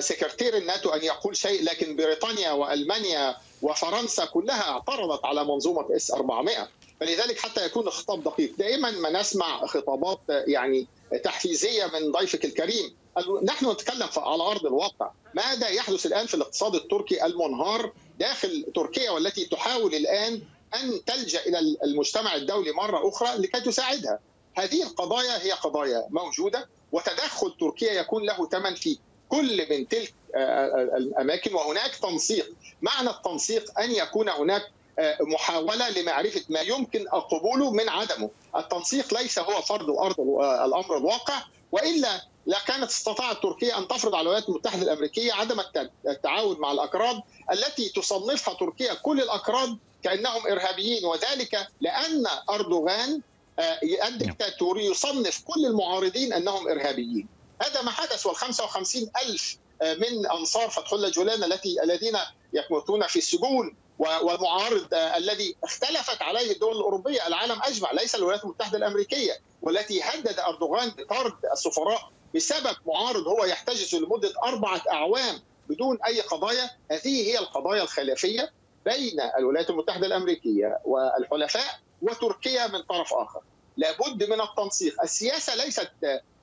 سكرتير 0.00 0.56
الناتو 0.56 0.90
أن 0.90 1.02
يقول 1.02 1.36
شيء 1.36 1.64
لكن 1.64 1.96
بريطانيا 1.96 2.52
وألمانيا 2.52 3.36
وفرنسا 3.62 4.24
كلها 4.24 4.70
اعترضت 4.70 5.24
على 5.24 5.44
منظومة 5.44 5.96
إس 5.96 6.10
400 6.10 6.68
فلذلك 7.04 7.38
حتى 7.38 7.66
يكون 7.66 7.86
الخطاب 7.86 8.22
دقيق. 8.22 8.52
دائما 8.58 8.90
ما 8.90 9.20
نسمع 9.20 9.66
خطابات 9.66 10.20
يعني 10.28 10.86
تحفيزية 11.24 11.86
من 11.86 12.12
ضيفك 12.12 12.44
الكريم. 12.44 12.96
نحن 13.42 13.70
نتكلم 13.70 14.08
على 14.16 14.42
أرض 14.42 14.66
الواقع. 14.66 15.10
ماذا 15.34 15.68
يحدث 15.68 16.06
الآن 16.06 16.26
في 16.26 16.34
الاقتصاد 16.34 16.74
التركي 16.74 17.26
المنهار 17.26 17.92
داخل 18.18 18.66
تركيا 18.74 19.10
والتي 19.10 19.44
تحاول 19.44 19.94
الآن 19.94 20.42
أن 20.74 21.04
تلجأ 21.04 21.40
إلى 21.46 21.76
المجتمع 21.84 22.34
الدولي 22.34 22.72
مرة 22.72 23.08
أخرى 23.08 23.38
لكي 23.38 23.60
تساعدها؟ 23.60 24.18
هذه 24.54 24.82
القضايا 24.82 25.42
هي 25.44 25.52
قضايا 25.52 26.06
موجودة 26.10 26.68
وتدخل 26.92 27.54
تركيا 27.60 27.92
يكون 27.92 28.22
له 28.26 28.48
ثمن 28.48 28.74
في 28.74 28.98
كل 29.28 29.66
من 29.70 29.88
تلك 29.88 30.14
آه، 30.34 30.38
آه، 30.38 30.96
الأماكن. 30.96 31.54
وهناك 31.54 31.96
تنسيق. 31.96 32.52
معنى 32.82 33.10
التنسيق 33.10 33.80
أن 33.80 33.90
يكون 33.90 34.28
هناك 34.28 34.62
آه، 34.98 35.18
محاولة 35.20 35.90
لمعرفة 35.90 36.44
ما 36.48 36.60
يمكن 36.60 37.08
قبوله 37.08 37.70
من 37.70 37.88
عدمه. 37.88 38.30
التنسيق 38.56 39.14
ليس 39.14 39.38
هو 39.38 39.62
فرض 39.62 39.90
الأرض 39.90 40.20
الأمر 40.40 40.96
الواقع 40.96 41.42
وإلا 41.72 42.20
لكانت 42.46 42.90
استطاعت 42.90 43.42
تركيا 43.42 43.78
أن 43.78 43.88
تفرض 43.88 44.14
على 44.14 44.22
الولايات 44.22 44.48
المتحدة 44.48 44.82
الأمريكية 44.82 45.32
عدم 45.32 45.60
التعاون 46.08 46.60
مع 46.60 46.72
الأكراد 46.72 47.22
التي 47.52 47.88
تصنفها 47.88 48.54
تركيا 48.54 48.94
كل 48.94 49.20
الأكراد 49.20 49.78
كأنهم 50.02 50.46
إرهابيين 50.46 51.04
وذلك 51.04 51.68
لأن 51.80 52.26
أردوغان 52.50 53.20
آه، 53.58 53.78
الدكتاتوري 54.08 54.86
يصنف 54.86 55.42
كل 55.44 55.66
المعارضين 55.66 56.32
أنهم 56.32 56.68
إرهابيين. 56.68 57.28
هذا 57.62 57.82
ما 57.82 57.90
حدث 57.90 58.26
وال 58.26 58.36
55 58.36 59.10
ألف 59.22 59.58
آه، 59.82 59.94
من 59.94 60.26
أنصار 60.26 60.70
فتح 60.70 60.92
الله 60.92 61.08
جولان 61.08 61.44
التي 61.44 61.82
الذين 61.82 62.16
يموتون 62.52 63.06
في 63.06 63.18
السجون 63.18 63.76
والمعارض 63.98 64.94
آه، 64.94 65.16
الذي 65.16 65.56
اختلفت 65.64 66.22
عليه 66.22 66.52
الدول 66.52 66.76
الأوروبية 66.76 67.26
العالم 67.26 67.62
أجمع 67.62 67.92
ليس 67.92 68.14
الولايات 68.14 68.44
المتحدة 68.44 68.78
الأمريكية 68.78 69.32
والتي 69.62 70.02
هدد 70.02 70.38
أردوغان 70.38 70.88
بطرد 70.90 71.32
السفراء 71.52 72.10
بسبب 72.34 72.76
معارض 72.86 73.28
هو 73.28 73.44
يحتجز 73.44 73.94
لمدة 73.94 74.32
أربعة 74.44 74.82
أعوام 74.90 75.40
بدون 75.68 75.98
أي 76.06 76.20
قضايا. 76.20 76.70
هذه 76.90 77.22
هي 77.30 77.38
القضايا 77.38 77.82
الخلافية 77.82 78.52
بين 78.84 79.20
الولايات 79.38 79.70
المتحدة 79.70 80.06
الأمريكية 80.06 80.78
والحلفاء 80.84 81.80
وتركيا 82.02 82.66
من 82.66 82.82
طرف 82.82 83.12
آخر. 83.14 83.40
لابد 83.76 84.24
من 84.24 84.40
التنسيق. 84.40 85.02
السياسة 85.02 85.54
ليست 85.54 85.90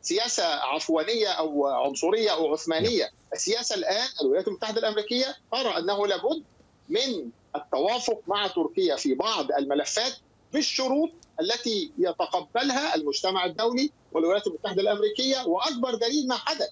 سياسة 0.02 0.46
عفوانية 0.46 1.28
أو 1.28 1.68
عنصرية 1.68 2.32
أو 2.32 2.54
عثمانية. 2.54 3.12
السياسة 3.34 3.76
الآن 3.76 4.08
الولايات 4.22 4.48
المتحدة 4.48 4.80
الأمريكية 4.80 5.38
ترى 5.52 5.78
أنه 5.78 6.08
لابد 6.08 6.44
من 6.92 7.30
التوافق 7.56 8.22
مع 8.28 8.48
تركيا 8.48 8.96
في 8.96 9.14
بعض 9.14 9.52
الملفات 9.52 10.14
بالشروط 10.54 11.10
التي 11.42 11.92
يتقبلها 11.98 12.96
المجتمع 12.96 13.46
الدولي 13.46 13.92
والولايات 14.12 14.48
المتحدة 14.48 14.82
الأمريكية 14.82 15.44
وأكبر 15.46 15.96
دليل 15.96 16.28
ما 16.28 16.36
حدث. 16.36 16.70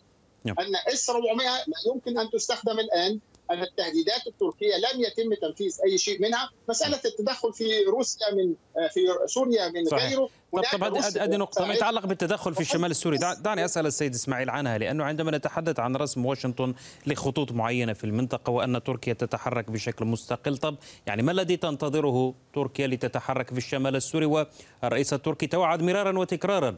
أن 0.48 0.76
اس 0.94 1.10
400 1.10 1.48
لا 1.48 1.94
يمكن 1.94 2.20
أن 2.20 2.30
تستخدم 2.30 2.80
الآن 2.80 3.20
أن 3.52 3.62
التهديدات 3.62 4.28
التركية 4.28 4.76
لم 4.76 5.02
يتم 5.02 5.34
تنفيذ 5.48 5.78
أي 5.86 5.98
شيء 5.98 6.22
منها، 6.22 6.50
مسألة 6.70 7.00
التدخل 7.06 7.54
في 7.54 7.84
روسيا 7.88 8.34
من 8.34 8.54
في 8.90 9.00
سوريا 9.26 9.70
من 9.70 9.86
صحيح. 9.86 10.04
غيره. 10.10 10.30
طب 10.74 10.84
هذه 10.84 11.36
نقطة. 11.38 11.66
ما 11.66 11.74
يتعلق 11.74 12.06
بالتدخل 12.06 12.56
في 12.56 12.62
الشمال 12.62 12.92
السوري؟ 12.92 13.18
دعني 13.18 13.66
أسأل 13.66 13.86
السيد 13.86 14.14
إسماعيل 14.14 14.50
عنها 14.50 14.78
لأنه 14.78 15.04
عندما 15.04 15.38
نتحدث 15.38 15.80
عن 15.80 15.96
رسم 15.96 16.26
واشنطن 16.26 16.74
لخطوط 17.08 17.52
معينة 17.52 17.94
في 17.94 18.04
المنطقة 18.04 18.52
وأن 18.52 18.84
تركيا 18.84 19.14
تتحرك 19.14 19.72
بشكل 19.72 20.06
مستقل 20.06 20.58
طب 20.58 20.76
يعني 21.08 21.22
ما 21.22 21.32
الذي 21.32 21.58
تنتظره 21.58 22.34
تركيا 22.54 22.88
لتتحرك 22.88 23.50
في 23.52 23.58
الشمال 23.58 23.96
السوري؟ 23.96 24.26
والرئيس 24.26 25.14
التركي 25.14 25.48
توعد 25.48 25.82
مرارا 25.82 26.20
وتكرارا. 26.20 26.76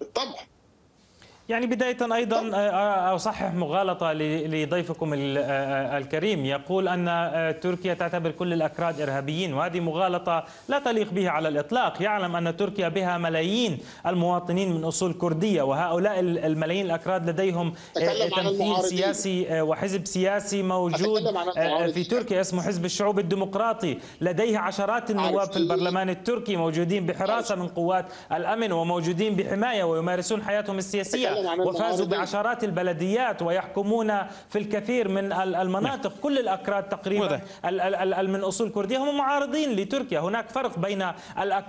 بالطبع 0.00 0.46
يعني 1.48 1.66
بداية 1.66 2.14
أيضا 2.14 2.50
آه، 2.54 2.56
آه، 2.56 3.14
أصحح 3.14 3.54
مغالطة 3.54 4.12
لضيفكم 4.12 5.12
آه، 5.14 5.98
الكريم. 5.98 6.44
يقول 6.44 6.88
أن 6.88 7.54
تركيا 7.60 7.94
تعتبر 7.94 8.30
كل 8.30 8.52
الأكراد 8.52 9.00
إرهابيين 9.00 9.54
وهذه 9.54 9.80
مغالطة 9.80 10.44
لا 10.68 10.78
تليق 10.78 11.12
به 11.12 11.30
على 11.30 11.48
الإطلاق. 11.48 12.02
يعلم 12.02 12.36
أن 12.36 12.56
تركيا 12.56 12.88
بها 12.88 13.18
ملايين 13.18 13.78
المواطنين 14.06 14.72
من 14.72 14.84
أصول 14.84 15.12
كردية 15.12 15.62
وهؤلاء 15.62 16.20
الملايين 16.20 16.86
الأكراد 16.86 17.28
لديهم 17.28 17.74
تمثيل 18.36 18.82
سياسي 18.84 19.62
وحزب 19.62 20.06
سياسي 20.06 20.62
موجود 20.62 21.20
في 21.94 22.04
تركيا 22.04 22.40
اسمه 22.40 22.62
حزب 22.62 22.84
الشعوب 22.84 23.18
الديمقراطي. 23.18 23.98
لديه 24.20 24.58
عشرات 24.58 25.10
النواب 25.10 25.52
في 25.52 25.56
البرلمان 25.56 26.10
التركي 26.10 26.56
موجودين 26.56 27.06
بحراسة 27.06 27.54
من 27.54 27.68
قوات 27.68 28.06
الأمن 28.32 28.72
وموجودين 28.72 29.36
بحماية 29.36 29.84
ويمارسون 29.84 30.42
حياتهم 30.42 30.78
السياسية. 30.78 31.31
وفازوا 31.58 32.06
بعشرات 32.06 32.64
البلديات 32.64 33.42
ويحكمون 33.42 34.22
في 34.48 34.58
الكثير 34.58 35.08
من 35.08 35.32
المناطق. 35.32 36.12
كل 36.22 36.38
الأكراد 36.38 36.88
تقريبا 36.88 37.40
من 38.22 38.40
أصول 38.40 38.70
كردية. 38.70 38.98
هم 38.98 39.16
معارضين 39.16 39.72
لتركيا. 39.72 40.20
هناك 40.20 40.50
فرق 40.50 40.78
بين 40.78 41.06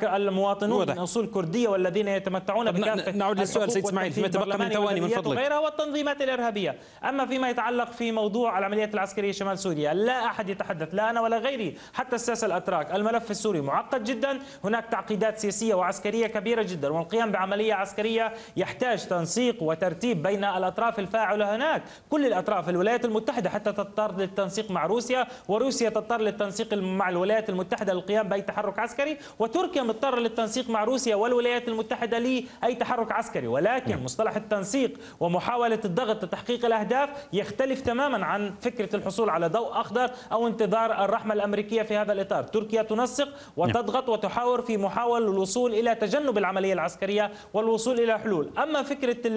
المواطنون 0.04 0.88
من 0.92 1.00
أصول 1.00 1.28
كردية 1.28 1.68
والذين 1.68 2.08
يتمتعون 2.08 2.72
بكافة 2.72 3.12
نعود 3.12 3.40
للسؤال 3.40 3.72
سيد 3.72 3.86
إسماعيل 3.86 4.12
فيما 4.12 4.28
تبقى 4.28 4.60
من 4.60 4.70
ثواني 4.70 5.02
من 5.02 5.08
فضلك. 5.08 5.38
وغيرها 5.38 5.60
والتنظيمات 5.60 6.22
الإرهابية. 6.22 6.76
أما 7.10 7.26
فيما 7.26 7.50
يتعلق 7.50 7.92
في 7.92 8.12
موضوع 8.12 8.60
العمليات 8.60 8.94
العسكرية 8.94 9.32
شمال 9.32 9.60
سوريا 9.60 9.94
لا 9.94 10.26
أحد 10.26 10.50
يتحدث 10.50 10.96
لا 10.96 11.10
أنا 11.10 11.22
ولا 11.22 11.38
غيري 11.38 11.78
حتى 11.94 12.16
الساسة 12.16 12.48
الأتراك. 12.48 12.96
الملف 12.96 13.32
السوري 13.32 13.62
معقد 13.62 14.04
جدا. 14.04 14.40
هناك 14.64 14.86
تعقيدات 14.92 15.38
سياسية 15.38 15.74
وعسكرية 15.74 16.28
كبيرة 16.28 16.62
جدا 16.62 16.94
والقيام 16.94 17.32
بعملية 17.32 17.74
عسكرية 17.74 18.34
يحتاج 18.58 19.08
تنسيق 19.08 19.53
تنسيق 19.54 19.64
وترتيب 19.64 20.24
بين 20.24 20.44
الأطراف 20.44 21.00
الفاعلة 21.00 21.56
هناك. 21.56 21.84
كل 22.10 22.26
الأطراف 22.26 22.70
الولايات 22.70 23.06
المتحدة 23.06 23.50
حتى 23.50 23.72
تضطر 23.72 24.18
للتنسيق 24.18 24.72
مع 24.72 24.86
روسيا 24.86 25.28
وروسيا 25.48 25.90
تضطر 25.90 26.22
للتنسيق 26.22 26.74
مع 26.74 27.10
الولايات 27.10 27.50
المتحدة 27.50 27.94
للقيام 27.94 28.30
بأي 28.30 28.42
تحرك 28.42 28.80
عسكري 28.80 29.18
وتركيا 29.40 29.84
مضطرة 29.84 30.20
للتنسيق 30.20 30.70
مع 30.70 30.84
روسيا 30.84 31.16
والولايات 31.16 31.68
المتحدة 31.68 32.20
لأي 32.20 32.76
تحرك 32.80 33.12
عسكري. 33.12 33.48
ولكن 33.48 34.04
مصطلح 34.04 34.36
التنسيق 34.36 35.00
ومحاولة 35.20 35.80
الضغط 35.86 36.24
لتحقيق 36.24 36.66
الأهداف 36.66 37.10
يختلف 37.34 37.82
تماما 37.82 38.26
عن 38.26 38.54
فكرة 38.62 38.96
الحصول 38.96 39.30
على 39.30 39.48
ضوء 39.48 39.72
أخضر 39.72 40.12
أو 40.32 40.48
انتظار 40.48 41.06
الرحمة 41.06 41.34
الأمريكية 41.34 41.82
في 41.82 41.98
هذا 41.98 42.14
الإطار. 42.14 42.44
تركيا 42.44 42.82
تنسق 42.82 43.30
وتضغط 43.58 44.10
وتحاور 44.10 44.62
في 44.62 44.78
محاولة 44.78 45.26
الوصول 45.26 45.74
إلى 45.74 45.96
تجنب 45.96 46.38
العملية 46.38 46.74
العسكرية 46.74 47.32
والوصول 47.54 48.00
إلى 48.00 48.20
حلول. 48.20 48.50
أما 48.58 48.84
فكرة 48.84 49.28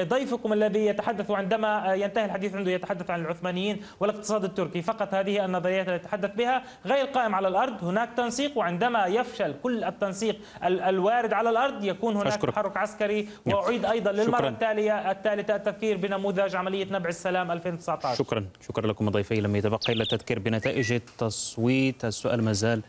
ضيفكم 0.00 0.52
الذي 0.52 0.86
يتحدث 0.86 1.30
عندما 1.30 1.94
ينتهي 1.94 2.24
الحديث 2.24 2.54
عنده 2.54 2.70
يتحدث 2.70 3.10
عن 3.10 3.20
العثمانيين 3.20 3.82
والاقتصاد 4.00 4.44
التركي. 4.44 4.82
فقط 4.82 5.14
هذه 5.14 5.44
النظريات 5.44 5.88
التي 5.88 6.04
يتحدث 6.04 6.30
بها 6.34 6.62
غير 6.86 7.04
قائم 7.04 7.34
على 7.34 7.48
الأرض. 7.48 7.84
هناك 7.84 8.08
تنسيق 8.16 8.58
وعندما 8.58 9.06
يفشل 9.06 9.54
كل 9.62 9.84
التنسيق 9.84 10.36
الوارد 10.64 11.32
على 11.32 11.50
الأرض. 11.50 11.84
يكون 11.84 12.16
هناك 12.16 12.32
أشكرك. 12.32 12.54
تحرك 12.54 12.76
عسكري. 12.76 13.28
وأعيد 13.46 13.84
أيضا 13.84 14.12
للمرة 14.12 14.36
شكرا. 14.36 14.48
التالية 14.48 15.10
الثالثه 15.10 15.56
التفكير 15.56 15.96
بنموذج 15.96 16.56
عملية 16.56 16.86
نبع 16.92 17.08
السلام 17.08 17.50
2019 17.50 18.24
شكرا. 18.24 18.46
شكرا 18.68 18.86
لكم 18.86 19.10
ضيفي. 19.10 19.40
لم 19.40 19.56
يتبقى 19.56 19.92
إلا 19.92 20.02
التذكير 20.02 20.38
بنتائج 20.38 20.92
التصويت. 20.92 22.04
السؤال 22.04 22.44
ما 22.44 22.52
زال 22.52 22.82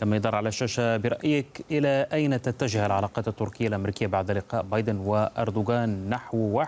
كما 0.00 0.16
يظهر 0.16 0.34
على 0.34 0.48
الشاشة 0.48 0.96
برأيك 0.96 1.64
إلى 1.70 2.06
أين 2.12 2.42
تتجه 2.42 2.86
العلاقات 2.86 3.28
التركية 3.28 3.68
الأمريكية 3.68 4.06
بعد 4.06 4.30
لقاء 4.30 4.62
بايدن 4.62 4.96
وأردوغان؟ 4.96 6.10
نحو 6.10 6.62
51% 6.64 6.66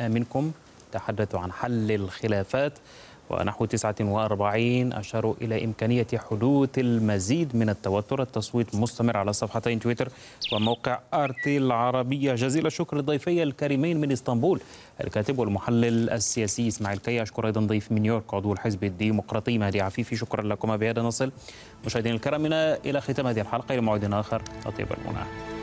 منكم 0.00 0.52
تحدثوا 0.92 1.40
عن 1.40 1.52
حل 1.52 1.92
الخلافات. 1.92 2.72
ونحو 3.30 3.64
49 3.64 4.92
أشاروا 4.92 5.34
إلى 5.42 5.64
إمكانية 5.64 6.06
حدوث 6.14 6.78
المزيد 6.78 7.56
من 7.56 7.68
التوتر. 7.68 8.22
التصويت 8.22 8.74
مستمر 8.74 9.16
على 9.16 9.32
صفحتين 9.32 9.80
تويتر 9.80 10.08
وموقع 10.52 10.98
آرتي 11.14 11.56
العربية. 11.56 12.34
جزيل 12.34 12.66
الشكر 12.66 12.98
لضيفي 12.98 13.42
الكريمين 13.42 14.00
من 14.00 14.12
إسطنبول. 14.12 14.60
الكاتب 15.04 15.38
والمحلل 15.38 16.10
السياسي 16.10 16.68
إسماعيل 16.68 16.98
كي 16.98 17.22
أشكر 17.22 17.46
أيضا 17.46 17.60
ضيف 17.60 17.92
من 17.92 18.02
نيويورك 18.02 18.34
عضو 18.34 18.52
الحزب 18.52 18.84
الديمقراطي 18.84 19.58
مهدي 19.58 19.80
عفيفي. 19.80 20.16
شكرا 20.16 20.42
لكم 20.42 20.76
بهذا 20.76 21.02
نصل 21.02 21.32
مشاهدينا 21.86 22.14
الكرام 22.14 22.46
إلى 22.52 23.00
ختام 23.00 23.26
هذه 23.26 23.40
الحلقة 23.40 23.72
إلى 23.72 23.80
موعد 23.80 24.12
آخر. 24.12 24.42
أطيب 24.66 24.86
المنى. 24.92 25.53